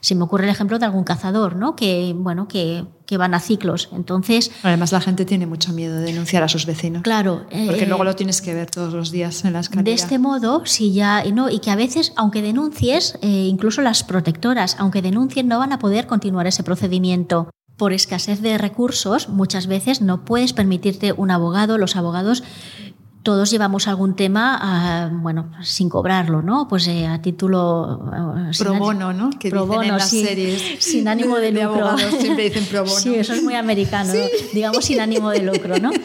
[0.00, 1.74] se me ocurre el ejemplo de algún cazador, ¿no?
[1.76, 3.88] que, bueno, que, que van a ciclos.
[3.92, 7.02] Entonces, Además, la gente tiene mucho miedo de denunciar a sus vecinos.
[7.02, 7.46] Claro.
[7.66, 9.84] Porque luego lo tienes que ver todos los días en las calles.
[9.84, 11.22] De este modo, si ya.
[11.24, 15.72] No, y que a veces, aunque denuncies, eh, incluso las protectoras, aunque denuncien, no van
[15.72, 17.50] a poder continuar ese procedimiento.
[17.76, 21.76] Por escasez de recursos, muchas veces no puedes permitirte un abogado.
[21.76, 22.44] Los abogados
[23.24, 26.68] todos llevamos algún tema, ah, bueno, sin cobrarlo, ¿no?
[26.68, 28.04] Pues eh, a título...
[28.50, 29.30] Eh, pro bono, ¿no?
[29.30, 30.76] Que pro bono, en las series.
[30.78, 31.96] Sin ánimo de, lucro.
[32.20, 32.94] siempre dicen pro bono.
[33.04, 34.12] Sí, eso es muy americano,
[34.52, 35.90] digamos sin ánimo de lucro, ¿no?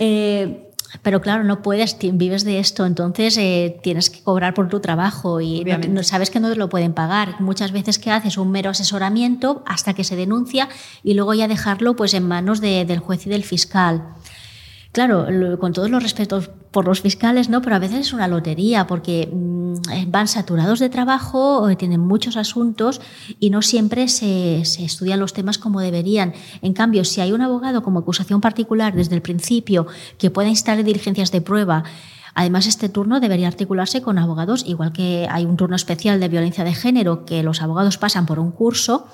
[0.00, 0.70] Eh,
[1.02, 3.34] pero claro, no puedes, vives de esto, entonces
[3.82, 7.40] tienes que cobrar por tu trabajo y no, sabes que no te lo pueden pagar.
[7.40, 10.68] Muchas veces que haces un mero asesoramiento hasta que se denuncia
[11.02, 14.14] y luego ya dejarlo pues en manos del juez y del fiscal.
[14.92, 15.26] Claro,
[15.58, 17.60] con todos los respetos por los fiscales, ¿no?
[17.62, 23.00] Pero a veces es una lotería porque mm, van saturados de trabajo, tienen muchos asuntos
[23.38, 26.32] y no siempre se, se, estudian los temas como deberían.
[26.62, 29.86] En cambio, si hay un abogado como acusación particular desde el principio
[30.18, 31.84] que pueda instalar diligencias de prueba,
[32.38, 36.62] Además, este turno debería articularse con abogados, igual que hay un turno especial de violencia
[36.62, 39.08] de género que los abogados pasan por un curso.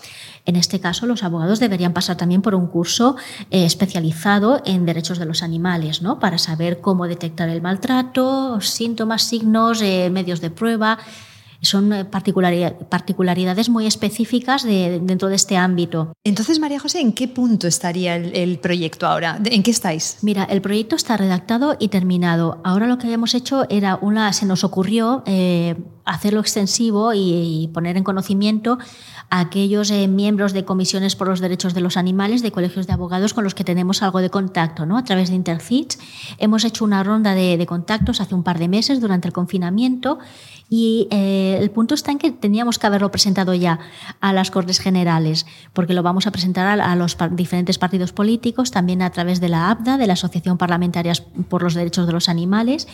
[0.46, 3.16] En este caso, los abogados deberían pasar también por un curso
[3.50, 6.18] eh, especializado en derechos de los animales, ¿no?
[6.18, 10.98] Para saber cómo detectar el maltrato, síntomas, signos, eh, medios de prueba
[11.64, 16.12] son eh, particularidades muy específicas dentro de este ámbito.
[16.24, 19.38] Entonces, María José, ¿en qué punto estaría el, proyecto ahora?
[19.44, 20.18] ¿En qué estáis?
[20.22, 22.60] Mira, el proyecto está redactado y terminado.
[22.64, 27.96] Ahora lo que habíamos hecho era una, se nos ocurrió eh, hacerlo extensivo y, poner
[27.96, 28.78] en conocimiento
[29.30, 32.92] a aquellos eh, miembros de comisiones por los derechos de los animales, de colegios de
[32.92, 34.98] abogados con los que tenemos algo de contacto, ¿no?
[34.98, 35.98] A través de Intercits
[36.38, 40.18] hemos hecho una ronda de, contactos hace un par de meses durante el confinamiento
[40.68, 43.78] y eh, el punto está en que teníamos que haberlo presentado ya
[44.20, 49.02] a las Cortes Generales, porque lo vamos a presentar a, los diferentes partidos políticos, también
[49.02, 51.12] a través de la ABDA, de la Asociación Parlamentaria
[51.48, 52.88] por los Derechos de los Animales,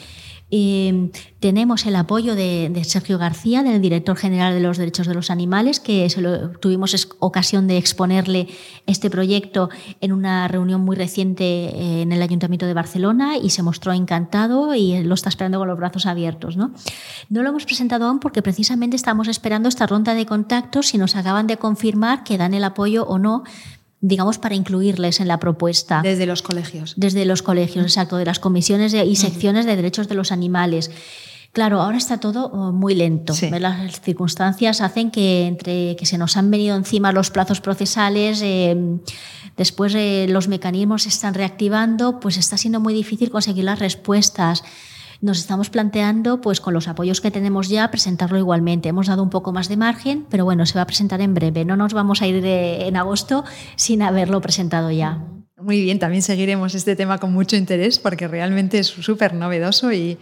[0.50, 5.30] Eh, tenemos el apoyo de, Sergio García, del director general de los derechos de los
[5.30, 6.06] animales, que
[6.60, 8.48] tuvimos ocasión de exponerle
[8.86, 9.70] este proyecto
[10.00, 14.74] en una reunión muy reciente eh, en el Ayuntamiento de Barcelona y se mostró encantado
[14.74, 16.56] y lo está esperando con los brazos abiertos.
[16.56, 16.72] No,
[17.28, 21.16] no lo hemos presentado aún porque precisamente estamos esperando esta ronda de contactos y nos
[21.16, 23.44] acaban de confirmar que dan el apoyo o no
[24.00, 26.00] digamos, para incluirles en la propuesta.
[26.02, 26.94] Desde los colegios.
[26.96, 30.90] Desde los colegios, exacto, de las comisiones y secciones de derechos de los animales.
[31.52, 33.34] Claro, ahora está todo oh, muy lento.
[33.58, 38.76] Las circunstancias hacen que entre que se nos han venido encima los plazos procesales, eh,
[39.56, 44.62] después eh, los mecanismos se están reactivando, pues está siendo muy difícil conseguir las respuestas
[45.20, 48.88] nos estamos planteando, pues con los apoyos que tenemos ya, presentarlo igualmente.
[48.88, 51.64] Hemos dado un poco más de margen, pero bueno, se va a presentar en breve.
[51.64, 53.44] No nos vamos a ir en agosto
[53.76, 55.39] sin haberlo presentado ya.
[55.62, 60.16] Muy bien, también seguiremos este tema con mucho interés porque realmente es súper novedoso y,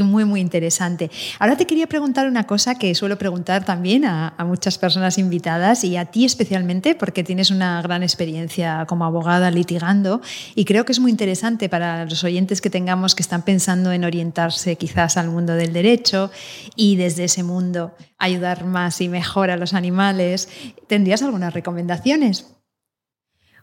[0.00, 1.10] muy, muy interesante.
[1.40, 5.96] Ahora te quería preguntar una cosa que suelo preguntar también a, muchas personas invitadas y
[5.96, 10.20] a ti especialmente porque tienes una gran experiencia como abogada litigando
[10.54, 14.04] y creo que es muy interesante para los oyentes que tengamos que están pensando en
[14.04, 16.30] orientarse quizás al mundo del derecho
[16.76, 20.48] y desde ese mundo ayudar más y mejor a los animales.
[20.86, 22.53] ¿Tendrías algunas recomendaciones?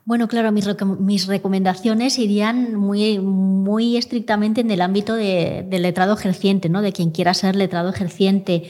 [0.04, 6.82] Bueno, claro, mis, recomendaciones irían muy, muy estrictamente en el ámbito del letrado ejerciente, ¿no?
[6.82, 8.64] de quien quiera ser letrado ejerciente.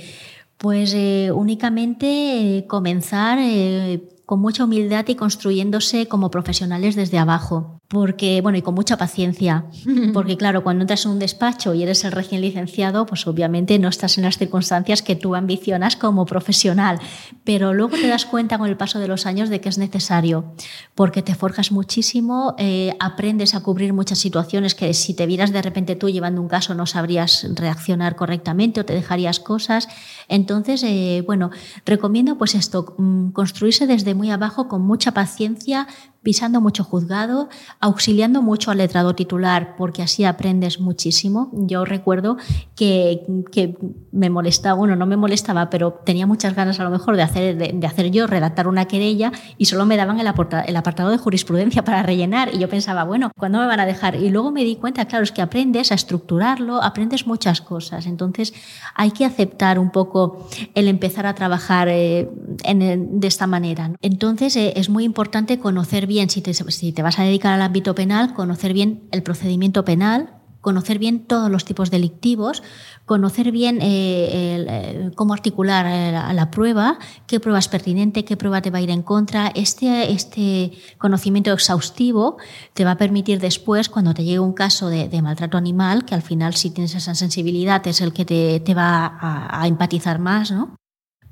[0.57, 7.80] Pues eh, únicamente eh, comenzar eh, con mucha humildad y construyéndose como profesionales desde abajo.
[7.91, 9.65] Porque, bueno, y con mucha paciencia.
[10.13, 13.89] Porque, claro, cuando entras en un despacho y eres el recién licenciado, pues obviamente no
[13.89, 16.99] estás en las circunstancias que tú ambicionas como profesional.
[17.43, 20.53] Pero luego te das cuenta con el paso de los años de que es necesario.
[20.95, 25.61] Porque te forjas muchísimo, eh, aprendes a cubrir muchas situaciones que si te vieras de
[25.61, 29.89] repente tú llevando un caso no sabrías reaccionar correctamente o te dejarías cosas.
[30.29, 31.51] Entonces, eh, bueno,
[31.85, 35.87] recomiendo pues esto, mm, construirse desde muy abajo con mucha paciencia,
[36.23, 37.49] pisando mucho juzgado,
[37.79, 41.49] auxiliando mucho al letrado titular, porque así aprendes muchísimo.
[41.53, 42.37] Yo recuerdo
[42.75, 43.75] que, que,
[44.11, 47.57] me molestaba, bueno, no me molestaba, pero tenía muchas ganas a lo mejor de hacer,
[47.57, 50.27] de, hacer yo, redactar una querella, y solo me daban el,
[50.67, 52.53] el apartado de jurisprudencia para rellenar.
[52.53, 54.15] Y yo pensaba, bueno, ¿cuándo me van a dejar?
[54.15, 58.05] Y luego me di cuenta, claro, es que aprendes a estructurarlo, aprendes muchas cosas.
[58.05, 58.53] Entonces
[58.93, 62.29] hay que aceptar un poco el empezar a trabajar eh,
[62.63, 63.91] en, de esta manera.
[64.01, 67.61] Entonces eh, es muy importante conocer bien, si te, si te vas a dedicar al
[67.61, 72.61] ámbito penal, conocer bien el procedimiento penal, conocer bien todos los tipos delictivos,
[73.05, 74.27] conocer bien eh,
[74.67, 78.81] eh, cómo articular eh, la, prueba, qué prueba es pertinente, qué prueba te va a
[78.81, 79.47] ir en contra.
[79.55, 82.37] Este, este conocimiento exhaustivo
[82.73, 86.21] te va a permitir después, cuando te llegue un caso de, maltrato animal, que al
[86.21, 90.75] final si tienes esa sensibilidad es el que te, va a, a empatizar más, ¿no?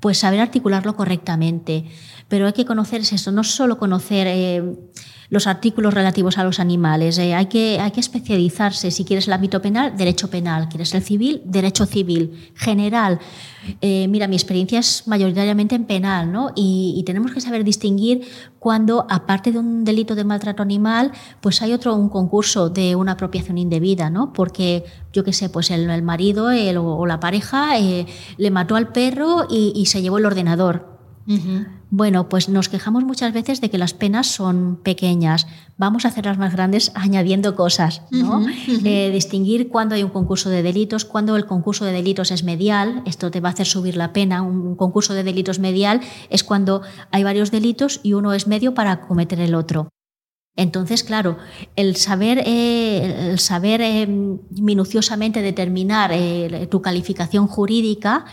[0.00, 1.84] Pues saber articularlo correctamente.
[2.28, 4.62] Pero hay que conocer eso, no solo conocer eh,
[5.30, 8.90] los artículos relativos a los animales, eh, hay, que, hay que especializarse.
[8.90, 10.68] Si quieres el ámbito penal, derecho penal.
[10.68, 12.52] Quieres el civil, derecho civil.
[12.56, 13.20] General.
[13.80, 16.50] Eh, mira, mi experiencia es mayoritariamente en penal, ¿no?
[16.56, 18.26] Y, tenemos que saber distinguir
[18.58, 23.12] cuando, aparte de un delito de maltrato animal, pues hay otro, un concurso de una
[23.12, 24.32] apropiación indebida, ¿no?
[24.32, 29.86] Porque, yo qué sé, pues el, marido o la pareja le mató al perro y
[29.86, 30.89] se llevó el ordenador.
[31.90, 35.46] Bueno, pues nos quejamos muchas veces de que las penas son pequeñas.
[35.76, 38.46] Vamos a hacerlas más grandes añadiendo cosas, ¿no?
[38.84, 43.02] Eh, distinguir cuándo hay un concurso de delitos, cuándo el concurso de delitos es medial.
[43.06, 44.42] Esto te va a hacer subir la pena.
[44.42, 46.00] Un concurso de delitos medial
[46.30, 49.88] es cuando hay varios delitos y uno es medio para cometer el otro.
[50.56, 51.38] Entonces, claro,
[51.76, 54.06] el saber, eh, el saber eh,
[54.50, 56.12] minuciosamente determinar
[56.68, 58.26] tu calificación jurídica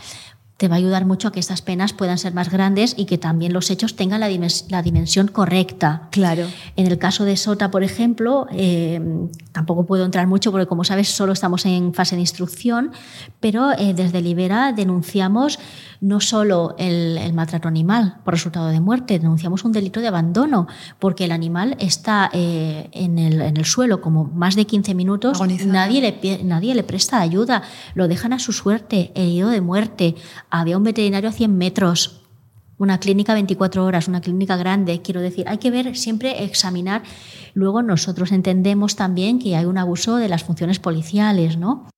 [0.58, 3.16] te va a ayudar mucho a que estas penas puedan ser más grandes y que
[3.16, 4.26] también los hechos tengan la,
[4.82, 6.08] dimensión correcta.
[6.10, 6.46] Claro.
[6.74, 9.00] En el caso de Sota, por ejemplo, eh,
[9.52, 12.90] tampoco puedo entrar mucho porque, como sabes, solo estamos en fase de instrucción,
[13.38, 15.60] pero eh, desde Libera denunciamos
[16.00, 20.66] no solo el, maltrato animal por resultado de muerte, denunciamos un delito de abandono
[20.98, 25.40] porque el animal está eh, en, el, en, el, suelo como más de 15 minutos,
[25.66, 27.62] nadie le, nadie le presta ayuda,
[27.94, 30.14] lo dejan a su suerte, herido de muerte
[30.50, 32.22] había un veterinario a 100 metros,
[32.78, 35.02] una clínica 24 horas, una clínica grande.
[35.02, 37.02] Quiero decir, hay que ver, siempre examinar.
[37.54, 41.88] Luego nosotros entendemos también que hay un abuso de las funciones policiales, ¿no?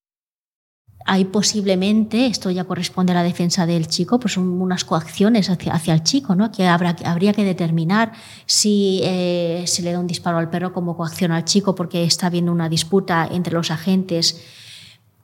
[1.13, 5.93] Hay posiblemente, esto ya corresponde a la defensa del chico, pues unas coacciones hacia, hacia
[5.93, 6.53] el chico, ¿no?
[6.53, 8.13] Que habrá, habría que determinar
[8.45, 12.27] si eh, se le da un disparo al perro como coacción al chico porque está
[12.27, 14.41] habiendo una disputa entre los agentes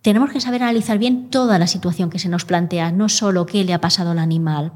[0.01, 3.63] tenemos que saber analizar bien toda la situación que se nos plantea, no solo qué
[3.63, 4.73] le ha pasado al animal.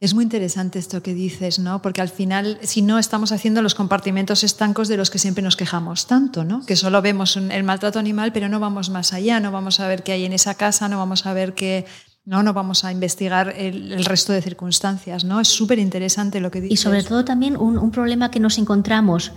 [0.00, 1.82] Es muy interesante esto que dices, ¿no?
[1.82, 5.56] Porque al final, si no, estamos haciendo los compartimentos estancos de los que siempre nos
[5.56, 6.64] quejamos tanto, ¿no?
[6.64, 10.04] Que solo vemos el maltrato animal, pero no vamos más allá, no vamos a ver
[10.04, 11.84] qué hay en esa casa, no vamos a ver qué,
[12.28, 15.40] no, no vamos a investigar el, resto de circunstancias, ¿no?
[15.40, 16.78] Es súper interesante lo que dices.
[16.78, 19.32] Y sobre todo también un, problema que nos encontramos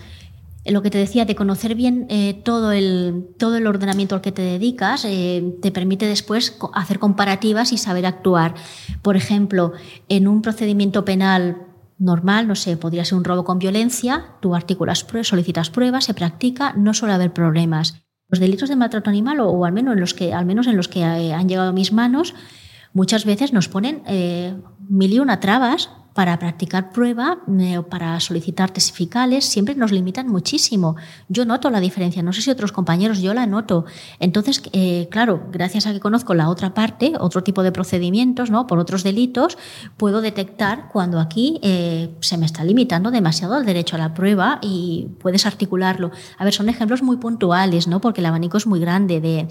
[0.66, 4.32] lo que te decía, de conocer bien eh, todo, el, todo el ordenamiento al que
[4.32, 8.54] te dedicas, eh, te permite después hacer comparativas y saber actuar.
[9.02, 9.74] Por ejemplo,
[10.08, 15.04] en un procedimiento penal normal, no sé, podría ser un robo con violencia, tú articulas
[15.04, 18.04] pruebas, solicitas pruebas, se practica, no suele haber problemas.
[18.28, 20.88] Los delitos de maltrato animal, o, al, menos en los que, al menos en los
[20.88, 22.34] que eh, han llegado a mis manos,
[22.94, 24.56] muchas veces nos ponen eh,
[24.90, 30.28] mil y una trabas para practicar prueba eh, o para solicitar testificales siempre nos limitan
[30.28, 30.96] muchísimo.
[31.30, 33.86] Yo noto la diferencia, no sé si otros compañeros, yo la noto.
[34.20, 38.68] Entonces, eh, claro, gracias a que conozco la otra parte, otro tipo de procedimientos, ¿no?
[38.68, 39.58] por otros delitos,
[39.96, 44.60] puedo detectar cuando aquí eh, se me está limitando demasiado el derecho a la prueba
[44.62, 46.12] y puedes articularlo.
[46.38, 48.02] A ver, son ejemplos muy puntuales, ¿no?
[48.02, 49.48] porque el abanico es muy grande de,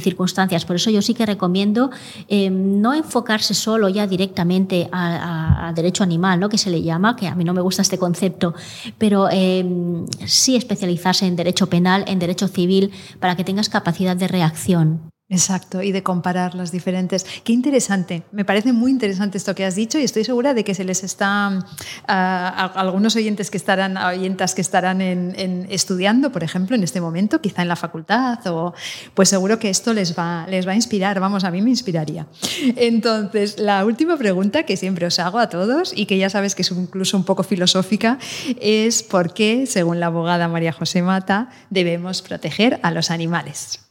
[0.00, 0.66] circunstancias.
[0.66, 1.90] Por eso yo sí que recomiendo
[2.28, 6.48] no enfocarse solo ya directamente a, a derecho animal, ¿no?
[6.48, 8.54] que se le llama, que a mí no me gusta este concepto,
[8.98, 14.28] pero em, sí especializarse en derecho penal, en derecho civil, para que tengas capacidad de
[14.28, 15.13] reacción.
[15.34, 17.26] Exacto, y de comparar las diferentes.
[17.42, 20.76] Qué interesante, me parece muy interesante esto que has dicho y estoy segura de que
[20.76, 21.58] se les está
[22.06, 27.40] a, algunos oyentes que estarán, oyentas que estarán en, estudiando, por ejemplo, en este momento,
[27.40, 28.74] quizá en la facultad, o
[29.14, 32.28] pues seguro que esto les va, les va a inspirar, vamos, a mí me inspiraría.
[32.76, 36.62] Entonces, la última pregunta que siempre os hago a todos y que ya sabes que
[36.62, 38.18] es incluso un poco filosófica
[38.60, 43.83] es por qué, según la abogada María José Mata, debemos proteger a los animales.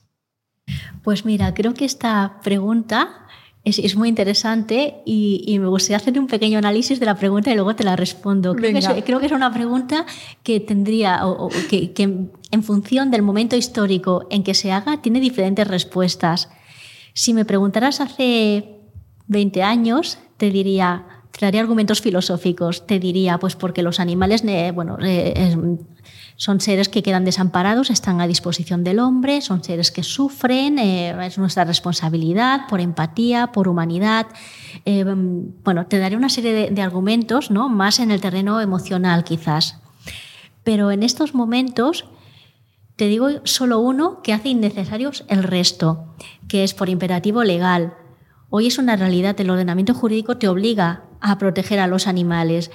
[1.03, 3.23] Pues mira, creo que esta pregunta
[3.65, 7.75] es, muy interesante y, me gustaría hacer un pequeño análisis de la pregunta y luego
[7.75, 8.55] te la respondo.
[8.55, 8.73] Creo,
[9.19, 10.05] que es, una pregunta
[10.43, 11.93] que tendría, o, que,
[12.51, 16.49] en función del momento histórico en que se haga, tiene diferentes respuestas.
[17.13, 18.81] Si me preguntaras hace
[19.27, 22.85] 20 años, te diría, te daría argumentos filosóficos.
[22.85, 25.77] Te diría, pues porque los animales, bueno, eh,
[26.35, 31.25] son seres que quedan desamparados, están a disposición del hombre, son seres que sufren, eh,
[31.25, 34.27] es nuestra responsabilidad por empatía, por humanidad.
[34.85, 35.03] Eh,
[35.63, 37.67] bueno, te daré una serie de, argumentos, ¿no?
[37.67, 39.79] más en el terreno emocional quizás.
[40.63, 42.05] Pero en estos momentos
[42.95, 46.13] te digo solo uno que hace innecesarios el resto,
[46.47, 47.95] que es por imperativo legal.
[48.49, 52.69] Hoy es una realidad, el ordenamiento jurídico te obliga a proteger a los animales.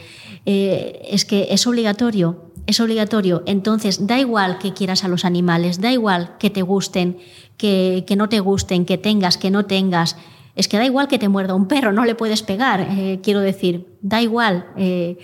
[0.47, 3.43] Eh, es que es obligatorio es obligatorio.
[3.47, 7.17] Entonces, da igual que quieras a los animales, da igual que te gusten,
[7.57, 10.17] que, no te gusten, que tengas, que no tengas.
[10.55, 13.41] Es que da igual que te muerda un perro, no le puedes pegar, eh, quiero
[13.41, 14.67] decir, da igual.
[14.77, 15.17] Eh,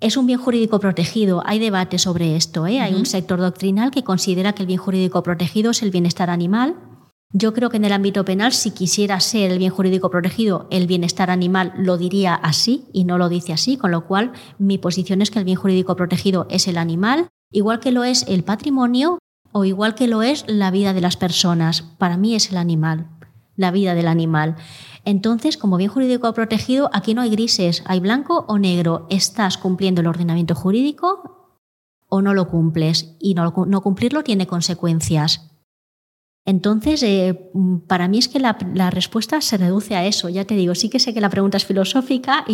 [0.00, 1.42] es un bien jurídico protegido.
[1.44, 2.66] Hay debate sobre esto.
[2.66, 2.80] ¿eh?
[2.80, 6.76] Hay un sector doctrinal que considera que el bien jurídico protegido es el bienestar animal
[7.32, 10.86] yo creo que en el ámbito penal, si quisiera ser el bien jurídico protegido, el
[10.86, 15.20] bienestar animal lo diría así y no lo dice así, con lo cual mi posición
[15.20, 19.18] es que el bien jurídico protegido es el animal, igual que lo es el patrimonio
[19.52, 21.82] o igual que lo es la vida de las personas.
[21.82, 23.10] Para mí es el animal,
[23.56, 24.56] la vida del animal.
[25.04, 29.06] Entonces, como bien jurídico protegido, aquí no hay grises, hay blanco o negro.
[29.10, 31.56] ¿Estás cumpliendo el ordenamiento jurídico
[32.08, 33.16] o no lo cumples?
[33.20, 35.57] Y no, no cumplirlo tiene consecuencias.
[36.44, 37.50] Entonces, eh,
[37.86, 38.56] para mí es que la,
[38.90, 40.28] respuesta se reduce a eso.
[40.28, 42.44] Ya te digo, sí que sé que la pregunta es filosófica,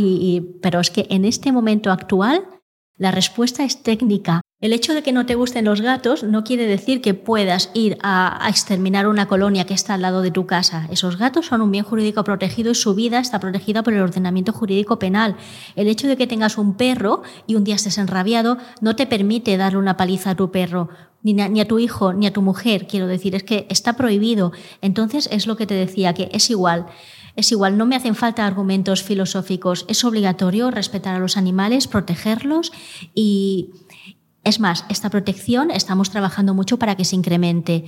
[0.61, 2.45] pero es que en este momento actual
[2.97, 4.41] la respuesta es técnica.
[4.61, 7.99] El hecho de que no te gusten los gatos no quiere decir que puedas ir
[8.03, 10.87] a, exterminar una colonia que está al lado de tu casa.
[10.91, 14.53] Esos gatos son un bien jurídico protegido y su vida está protegida por el ordenamiento
[14.53, 15.37] jurídico penal.
[15.74, 19.57] El hecho de que tengas un perro y un día estés enrabiado no te permite
[19.57, 20.89] darle una paliza a tu perro,
[21.25, 24.53] ni a, tu hijo, ni a tu mujer, quiero decir, es que está prohibido.
[24.83, 26.87] Entonces es lo que te decía, que es igual.
[27.35, 29.87] Es igual, no me hacen falta argumentos filosóficos.
[29.89, 32.72] Es obligatorio respetar a los animales, protegerlos
[33.14, 33.70] y
[34.45, 37.87] es más, esta protección estamos trabajando mucho para que se incremente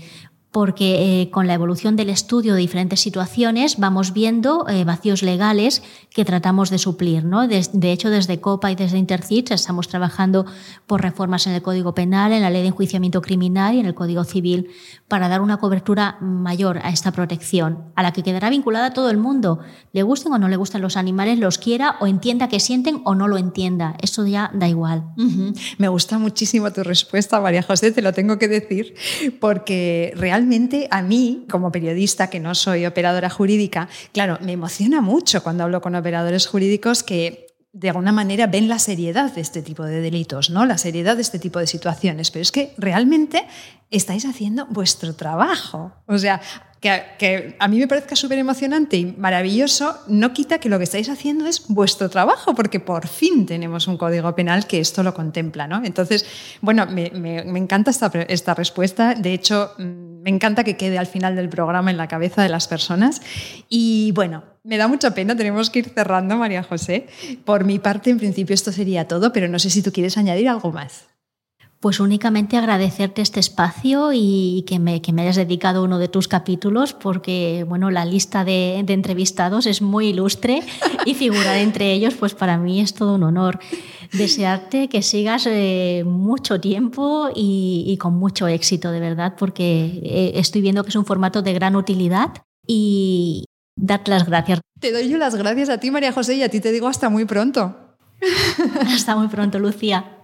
[0.57, 5.82] porque eh, con la evolución del estudio de diferentes situaciones vamos viendo eh, vacíos legales
[6.14, 7.26] que tratamos de suplir.
[7.26, 7.46] ¿no?
[7.46, 10.46] De, hecho, desde COPA y desde Intercits estamos trabajando
[10.86, 13.94] por reformas en el Código Penal, en la Ley de Enjuiciamiento Criminal y en el
[13.94, 14.70] Código Civil
[15.09, 19.18] para dar una cobertura mayor a esta protección, a la que quedará vinculada todo el
[19.18, 19.61] mundo,
[19.92, 23.14] le gusten o no le gusten los animales, los quiera o entienda que sienten o
[23.14, 23.94] no lo entienda.
[24.00, 25.04] Eso ya da igual.
[25.76, 28.94] Me gusta muchísimo tu respuesta, María José, te lo tengo que decir,
[29.38, 35.01] porque realmente realmente a mí, como periodista que no soy operadora jurídica, claro, me emociona
[35.01, 39.61] mucho cuando hablo con operadores jurídicos que de alguna manera ven la seriedad de este
[39.61, 40.64] tipo de delitos, ¿no?
[40.64, 42.30] La seriedad de este tipo de situaciones.
[42.30, 43.44] Pero es que realmente
[43.90, 45.92] estáis haciendo vuestro trabajo.
[46.07, 46.40] O sea,
[46.80, 51.09] que, a mí me parezca súper emocionante y maravilloso, no quita que lo que estáis
[51.09, 55.66] haciendo es vuestro trabajo, porque por fin tenemos un código penal que esto lo contempla.
[55.66, 55.84] ¿no?
[55.84, 56.26] Entonces,
[56.61, 57.09] bueno, me,
[57.59, 59.14] encanta esta, esta, respuesta.
[59.14, 62.49] De hecho, mm, me encanta que quede al final del programa en la cabeza de
[62.49, 63.22] las personas.
[63.68, 67.07] Y bueno, me da mucha pena, tenemos que ir cerrando, María José.
[67.45, 70.49] Por mi parte, en principio, esto sería todo, pero no sé si tú quieres añadir
[70.49, 71.05] algo más.
[71.87, 76.26] Pues únicamente agradecerte este espacio y que me, que me hayas dedicado uno de tus
[76.26, 80.64] capítulos, porque bueno, la lista de, entrevistados es muy ilustre
[81.05, 83.61] y figurar entre ellos, pues para mí es todo un honor.
[84.12, 90.62] Desearte que sigas eh, mucho tiempo y, con mucho éxito, de verdad, porque eh, estoy
[90.62, 92.32] viendo que es un formato de gran utilidad
[92.66, 93.45] y
[93.76, 94.59] darte las gracias.
[94.80, 97.11] Te doy yo las gracias a ti, María José, y a ti te digo hasta
[97.11, 97.76] muy pronto.
[98.89, 100.15] hasta muy pronto, Lucía.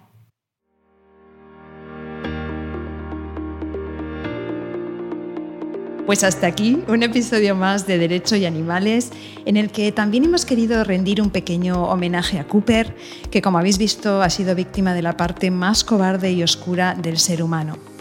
[6.06, 9.10] Pues hasta aquí un episodio más de Derecho y Animales
[9.46, 12.96] en el que también hemos querido rendir un pequeño homenaje a Cooper,
[13.30, 17.18] que como habéis visto ha sido víctima de la parte más cobarde y oscura del
[17.18, 17.91] ser humano.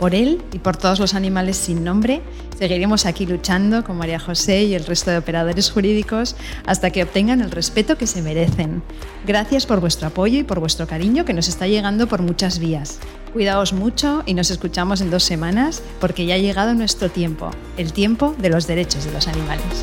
[0.00, 2.22] Por él y por todos los animales sin nombre,
[2.58, 7.42] seguiremos aquí luchando con María José y el resto de operadores jurídicos hasta que obtengan
[7.42, 8.82] el respeto que se merecen.
[9.26, 12.98] Gracias por vuestro apoyo y por vuestro cariño que nos está llegando por muchas vías.
[13.34, 17.92] Cuidaos mucho y nos escuchamos en dos semanas porque ya ha llegado nuestro tiempo, el
[17.92, 19.82] tiempo de los derechos de los animales.